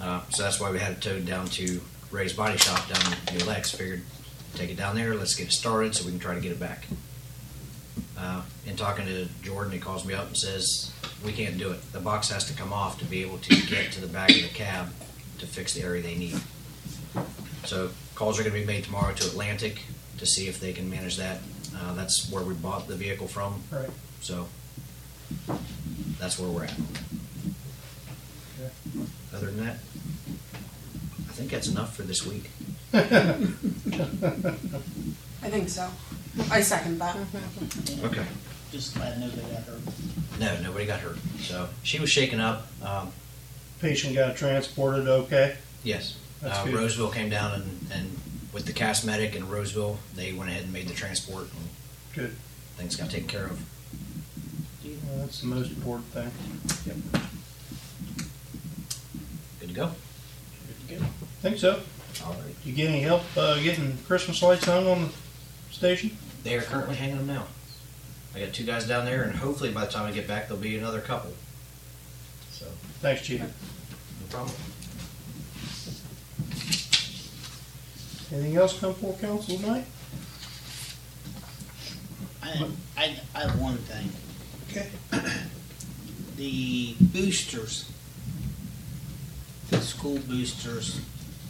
Uh, 0.00 0.22
so 0.30 0.42
that's 0.42 0.58
why 0.60 0.70
we 0.70 0.78
had 0.78 0.92
it 0.92 1.02
towed 1.02 1.26
down 1.26 1.46
to 1.46 1.80
Ray's 2.10 2.32
Body 2.32 2.56
Shop 2.56 2.88
down 2.88 3.14
in 3.28 3.38
New 3.38 3.44
Lex. 3.44 3.72
Figured, 3.72 4.02
take 4.54 4.70
it 4.70 4.76
down 4.76 4.96
there, 4.96 5.14
let's 5.14 5.34
get 5.34 5.48
it 5.48 5.52
started 5.52 5.94
so 5.94 6.04
we 6.04 6.12
can 6.12 6.20
try 6.20 6.34
to 6.34 6.40
get 6.40 6.52
it 6.52 6.60
back. 6.60 6.86
Uh, 8.18 8.42
in 8.66 8.76
talking 8.76 9.04
to 9.06 9.26
Jordan, 9.42 9.72
he 9.72 9.78
calls 9.78 10.04
me 10.04 10.14
up 10.14 10.26
and 10.26 10.36
says, 10.36 10.92
we 11.24 11.32
can't 11.32 11.58
do 11.58 11.70
it. 11.70 11.92
The 11.92 12.00
box 12.00 12.30
has 12.30 12.44
to 12.46 12.54
come 12.54 12.72
off 12.72 12.98
to 12.98 13.04
be 13.04 13.22
able 13.22 13.38
to 13.38 13.66
get 13.66 13.92
to 13.92 14.00
the 14.00 14.06
back 14.06 14.30
of 14.30 14.42
the 14.42 14.48
cab 14.48 14.88
to 15.40 15.46
fix 15.46 15.74
the 15.74 15.82
area 15.82 16.02
they 16.02 16.14
need. 16.14 16.38
So 17.64 17.90
calls 18.14 18.38
are 18.38 18.42
going 18.42 18.54
to 18.54 18.60
be 18.60 18.66
made 18.66 18.84
tomorrow 18.84 19.12
to 19.14 19.26
Atlantic 19.26 19.82
to 20.18 20.26
see 20.26 20.48
if 20.48 20.60
they 20.60 20.72
can 20.72 20.88
manage 20.88 21.16
that. 21.16 21.38
Uh, 21.76 21.94
that's 21.94 22.30
where 22.30 22.44
we 22.44 22.54
bought 22.54 22.86
the 22.88 22.94
vehicle 22.94 23.26
from. 23.26 23.62
Right. 23.70 23.90
So 24.20 24.48
that's 26.18 26.38
where 26.38 26.48
we're 26.48 26.64
at. 26.64 26.74
Okay. 28.60 28.70
Other 29.34 29.46
than 29.46 29.64
that, 29.64 29.76
I 31.28 31.32
think 31.32 31.50
that's 31.50 31.68
enough 31.68 31.96
for 31.96 32.02
this 32.02 32.26
week. 32.26 32.50
I 32.92 33.08
think 35.48 35.68
so. 35.68 35.88
I 36.50 36.60
second 36.60 36.98
that. 36.98 37.16
Okay. 38.04 38.26
Just 38.72 38.94
glad 38.94 39.18
nobody 39.20 39.42
got 39.42 39.62
hurt. 39.62 39.80
No, 40.38 40.60
nobody 40.62 40.86
got 40.86 41.00
hurt. 41.00 41.18
So 41.40 41.68
she 41.82 41.98
was 41.98 42.10
shaken 42.10 42.40
up. 42.40 42.66
Um, 42.84 43.10
patient 43.80 44.14
got 44.14 44.36
transported 44.36 45.08
okay? 45.08 45.56
yes. 45.82 46.16
That's 46.40 46.58
Uh, 46.58 46.64
good. 46.64 46.74
Roseville 46.74 47.10
came 47.10 47.28
down 47.28 47.52
and, 47.60 47.86
and 47.92 48.18
with 48.52 48.64
the 48.66 48.72
cast 48.72 49.04
medic 49.04 49.34
in 49.34 49.48
Roseville, 49.48 49.98
they 50.14 50.32
went 50.32 50.50
ahead 50.50 50.62
and 50.64 50.72
made 50.72 50.88
the 50.88 50.94
transport 50.94 51.44
and 51.54 51.68
Good. 52.14 52.34
things 52.76 52.96
got 52.96 53.10
taken 53.10 53.28
care 53.28 53.44
of. 53.44 53.60
Well, 54.84 55.18
that's 55.18 55.40
the 55.40 55.46
most 55.46 55.70
important 55.70 56.06
thing. 56.12 56.30
Good 59.60 59.68
to 59.68 59.74
go. 59.74 59.90
Good 60.88 60.98
to 60.98 61.04
go. 61.04 61.06
Think 61.42 61.58
so. 61.58 61.80
All 62.24 62.32
right. 62.32 62.54
You 62.64 62.72
get 62.72 62.88
any 62.88 63.00
help 63.02 63.22
uh, 63.36 63.60
getting 63.60 63.98
Christmas 64.06 64.42
lights 64.42 64.64
hung 64.64 64.86
on 64.86 65.02
the 65.68 65.74
station? 65.74 66.16
They 66.42 66.56
are 66.56 66.62
currently 66.62 66.96
hanging 66.96 67.18
them 67.18 67.26
now. 67.26 67.46
I 68.34 68.40
got 68.40 68.52
two 68.52 68.64
guys 68.64 68.86
down 68.86 69.04
there, 69.04 69.22
and 69.24 69.34
hopefully 69.36 69.70
by 69.72 69.84
the 69.84 69.90
time 69.92 70.06
I 70.06 70.12
get 70.12 70.26
back, 70.28 70.48
there'll 70.48 70.62
be 70.62 70.76
another 70.78 71.00
couple. 71.00 71.32
So, 72.52 72.66
Thanks, 73.00 73.22
Chief. 73.22 73.40
no 73.40 73.46
problem. 74.28 74.54
Anything 78.32 78.56
else 78.56 78.78
come 78.78 78.94
for 78.94 79.14
council 79.14 79.56
tonight? 79.58 79.86
I, 82.42 82.68
I, 82.96 83.16
I 83.34 83.40
have 83.40 83.58
one 83.60 83.76
thing. 83.78 84.10
Okay. 84.70 84.90
The 86.36 86.94
boosters, 87.00 87.90
the 89.70 89.80
school 89.80 90.18
boosters, 90.20 91.00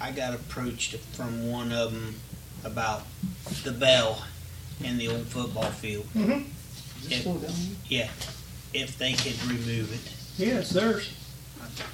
I 0.01 0.11
got 0.13 0.35
approached 0.35 0.97
from 1.13 1.49
one 1.51 1.71
of 1.73 1.93
them 1.93 2.15
about 2.65 3.03
the 3.65 3.73
bell 3.73 4.25
in 4.83 4.97
the 4.99 5.09
old 5.09 5.27
football 5.27 5.71
field. 5.71 6.07
Mm-hmm. 6.15 6.43
If- 7.11 7.91
Yeah, 7.91 8.09
if 8.73 8.97
they 8.99 9.13
could 9.13 9.41
remove 9.45 9.93
it. 9.93 10.15
Yeah, 10.45 10.59
it's 10.61 10.71
theirs. 10.71 11.13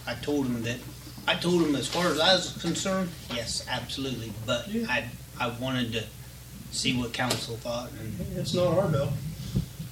I 0.06 0.14
told 0.14 0.46
him 0.46 0.62
that, 0.62 0.78
I 1.26 1.34
told 1.34 1.62
him 1.62 1.74
as 1.74 1.88
far 1.88 2.06
as 2.06 2.20
I 2.20 2.34
was 2.34 2.56
concerned, 2.60 3.10
yes, 3.34 3.64
absolutely, 3.68 4.32
but 4.44 4.68
Yeah. 4.68 4.86
I, 4.88 5.08
I 5.38 5.48
wanted 5.48 5.92
to 5.92 6.04
see 6.70 6.96
what 6.98 7.12
council 7.12 7.56
thought, 7.56 7.90
and, 8.00 8.38
It's 8.38 8.54
not 8.54 8.76
our 8.78 8.88
bill. 8.88 9.12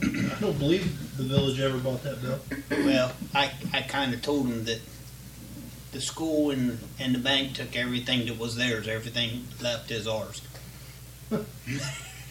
I 0.02 0.36
don't 0.40 0.58
believe 0.58 1.16
the 1.16 1.22
village 1.24 1.58
ever 1.60 1.78
bought 1.78 2.02
that 2.02 2.20
bill. 2.22 2.38
well, 2.84 3.12
I, 3.34 3.52
I 3.72 3.82
kinda 3.82 4.16
told 4.18 4.46
him 4.46 4.64
that 4.64 4.80
the 5.92 6.00
school 6.00 6.50
and, 6.50 6.78
and 6.98 7.14
the 7.14 7.18
bank 7.20 7.54
took 7.54 7.76
everything 7.76 8.26
that 8.26 8.38
was 8.38 8.56
theirs, 8.56 8.88
everything 8.88 9.46
left 9.62 9.90
is 9.90 10.06
ours. 10.06 10.42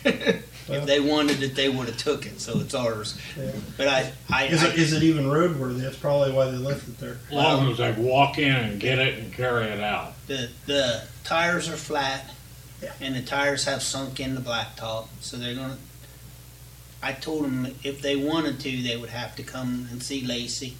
If 0.69 0.85
they 0.85 0.99
wanted 0.99 1.43
it, 1.43 1.55
they 1.55 1.69
would've 1.69 1.97
took 1.97 2.25
it, 2.25 2.39
so 2.39 2.59
it's 2.59 2.73
ours, 2.73 3.19
Yeah. 3.37 3.51
but 3.77 3.87
I, 3.87 4.11
I, 4.29 4.45
Is 4.45 4.63
it, 4.63 4.71
I, 4.71 4.75
is 4.75 4.93
it 4.93 5.03
even 5.03 5.25
roadworthy? 5.25 5.81
That's 5.81 5.97
probably 5.97 6.31
why 6.31 6.45
they 6.51 6.57
left 6.57 6.87
it 6.87 6.97
there. 6.99 7.17
As 7.27 7.33
long 7.33 7.69
as 7.71 7.77
they 7.79 7.91
walk 7.93 8.37
in 8.37 8.51
and 8.55 8.79
get 8.79 8.97
it 8.99 9.19
and 9.19 9.33
carry 9.33 9.65
it 9.67 9.81
out. 9.81 10.13
the, 10.27 10.49
the 10.65 11.03
tires 11.23 11.67
are 11.69 11.75
flat, 11.77 12.31
Yeah. 12.81 12.93
and 13.01 13.15
the 13.15 13.21
tires 13.21 13.65
have 13.65 13.81
sunk 13.83 14.19
in 14.19 14.35
the 14.35 14.41
blacktop, 14.41 15.07
so 15.21 15.37
they're 15.37 15.55
gonna. 15.55 15.77
I 17.01 17.11
told 17.11 17.43
them 17.43 17.67
if 17.83 18.01
they 18.01 18.15
wanted 18.15 18.61
to, 18.61 18.81
they 18.81 18.95
would 18.95 19.09
have 19.09 19.35
to 19.35 19.43
come 19.43 19.87
and 19.91 20.01
see 20.01 20.25
Lacey, 20.25 20.77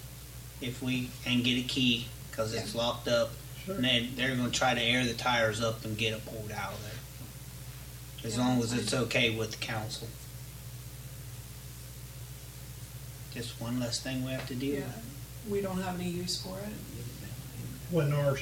if 0.62 0.82
we 0.82 1.10
and 1.26 1.44
get 1.44 1.58
a 1.58 1.68
key 1.68 2.06
because 2.30 2.54
it's 2.54 2.74
locked 2.74 3.08
up. 3.08 3.30
Sure. 3.66 3.74
And 3.74 3.84
they 3.84 4.08
they're 4.16 4.34
gonna 4.34 4.50
try 4.50 4.72
to 4.74 4.80
air 4.80 5.04
the 5.04 5.12
tires 5.14 5.60
up 5.62 5.84
and 5.84 5.96
get 5.98 6.14
it 6.14 6.24
pulled 6.24 6.50
out 6.52 6.72
of 6.72 6.82
there, 6.82 6.92
as 8.24 8.38
long 8.38 8.58
as 8.60 8.72
it's 8.72 8.94
okay 8.94 9.36
with 9.36 9.50
the 9.52 9.56
council. 9.58 10.08
Just 13.34 13.60
one 13.60 13.78
less 13.80 14.00
thing 14.00 14.24
we 14.24 14.32
have 14.32 14.46
to 14.48 14.54
deal 14.54 14.74
Yeah, 14.76 14.80
with. 14.80 15.50
we 15.50 15.60
don't 15.60 15.80
have 15.80 16.00
any 16.00 16.08
use 16.10 16.40
for 16.40 16.56
it. 16.58 16.72
Wasn't 17.90 18.14
ours. 18.14 18.40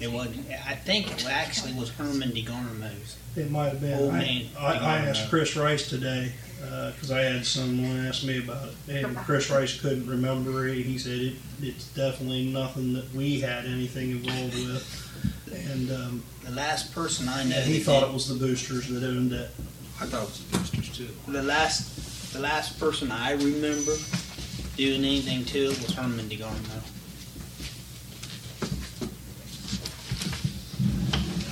It 0.00 0.10
wasn't. 0.10 0.46
I 0.66 0.74
think 0.74 1.10
it 1.12 1.26
actually 1.26 1.74
was 1.74 1.90
Herman 1.90 2.30
DeGarmo's. 2.30 3.16
It 3.36 3.50
might 3.50 3.68
have 3.68 3.80
been. 3.80 3.98
Old 3.98 4.14
I, 4.14 4.18
man. 4.18 4.46
I, 4.58 4.72
I 4.72 4.96
asked 4.98 5.28
Chris 5.28 5.54
Rice 5.54 5.88
today, 5.88 6.32
uh, 6.64 6.90
because 6.92 7.10
I 7.12 7.20
had 7.20 7.44
someone 7.44 8.06
ask 8.06 8.24
me 8.24 8.38
about 8.38 8.68
it, 8.88 9.04
and 9.04 9.16
Chris 9.26 9.50
Rice 9.50 9.78
couldn't 9.80 10.08
remember 10.08 10.66
it. 10.66 10.78
He 10.78 10.96
said 10.96 11.18
it, 11.20 11.34
it's 11.60 11.88
definitely 11.88 12.46
nothing 12.46 12.94
that 12.94 13.12
we 13.14 13.40
had 13.40 13.66
anything 13.66 14.12
involved 14.12 14.54
with. 14.54 15.06
And, 15.70 15.90
um, 15.92 16.22
The 16.44 16.50
last 16.52 16.92
person 16.92 17.28
I 17.28 17.44
know. 17.44 17.60
he 17.60 17.78
thought 17.80 18.00
did- 18.00 18.08
it 18.10 18.12
was 18.14 18.28
the 18.28 18.34
boosters 18.34 18.88
that 18.88 19.04
owned 19.04 19.32
it. 19.32 19.50
I 20.00 20.06
thought 20.06 20.22
it 20.24 20.28
was 20.30 20.38
the 20.40 20.58
boosters 20.58 20.96
too. 20.96 21.08
The 21.28 21.42
last, 21.42 22.32
the 22.32 22.40
last 22.40 22.78
person 22.80 23.12
I 23.12 23.32
remember 23.32 23.96
doing 24.76 25.04
anything 25.04 25.44
to 25.44 25.58
it 25.70 25.80
was 25.82 25.92
Herman 25.94 26.28
DeGarmo. 26.28 26.80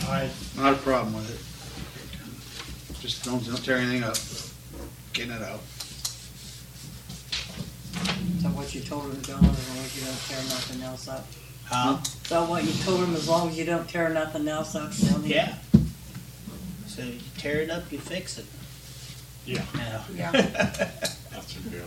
I, 0.08 0.30
Not 0.56 0.72
a 0.72 0.76
problem 0.78 1.14
with 1.14 1.30
it. 1.30 3.00
Just 3.00 3.24
don't, 3.24 3.44
don't 3.46 3.62
tear 3.64 3.76
anything 3.76 4.02
up. 4.02 4.16
Getting 5.12 5.32
it 5.32 5.42
out. 5.42 5.60
So 8.42 8.48
what 8.56 8.74
you 8.74 8.80
told 8.80 9.04
him, 9.12 9.22
John, 9.22 9.44
as 9.44 9.68
long 9.68 9.78
as 9.84 9.96
you 9.96 10.04
don't 10.06 10.18
tear 10.28 10.38
nothing 10.48 10.82
else 10.82 11.08
up. 11.08 11.26
Huh? 11.68 11.98
So 12.24 12.44
what 12.44 12.64
you 12.64 12.72
told 12.84 13.00
him, 13.00 13.14
as 13.14 13.28
long 13.28 13.50
as 13.50 13.58
you 13.58 13.64
don't 13.64 13.88
tear 13.88 14.08
nothing 14.08 14.48
else 14.48 14.74
up 14.74 14.96
down 14.96 15.22
here? 15.22 15.36
Yeah. 15.36 15.80
So 16.86 17.02
you 17.02 17.18
tear 17.36 17.60
it 17.60 17.70
up, 17.70 17.90
you 17.92 17.98
fix 17.98 18.38
it. 18.38 18.46
Yeah. 19.44 19.62
Now. 19.74 20.04
Yeah. 20.14 20.30
That's 20.32 21.56
a 21.56 21.60
deal. 21.70 21.84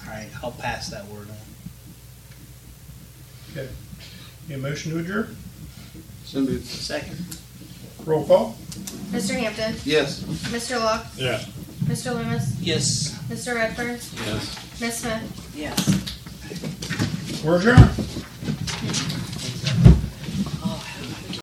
All 0.00 0.08
right, 0.08 0.28
I'll 0.42 0.52
pass 0.52 0.88
that 0.90 1.06
word 1.06 1.28
on. 1.28 1.36
okay. 3.52 3.68
Need 4.48 4.54
a 4.56 4.58
motion 4.58 4.92
to 4.92 4.98
adjourn? 4.98 5.36
Somebody, 6.24 6.60
Second. 6.62 7.38
Roll 8.04 8.24
call? 8.26 8.56
Mr. 9.10 9.34
Hampton, 9.38 9.74
yes. 9.84 10.22
Mr. 10.24 10.80
Locke, 10.80 11.06
Yes. 11.16 11.46
Mr. 11.84 12.14
Loomis, 12.14 12.58
Yes. 12.60 13.16
Mr. 13.28 13.54
Redfern, 13.54 13.98
Yes. 14.26 14.61
Ms. 14.80 14.94
Smith? 14.98 15.52
Yes. 15.54 17.42
We're. 17.44 17.62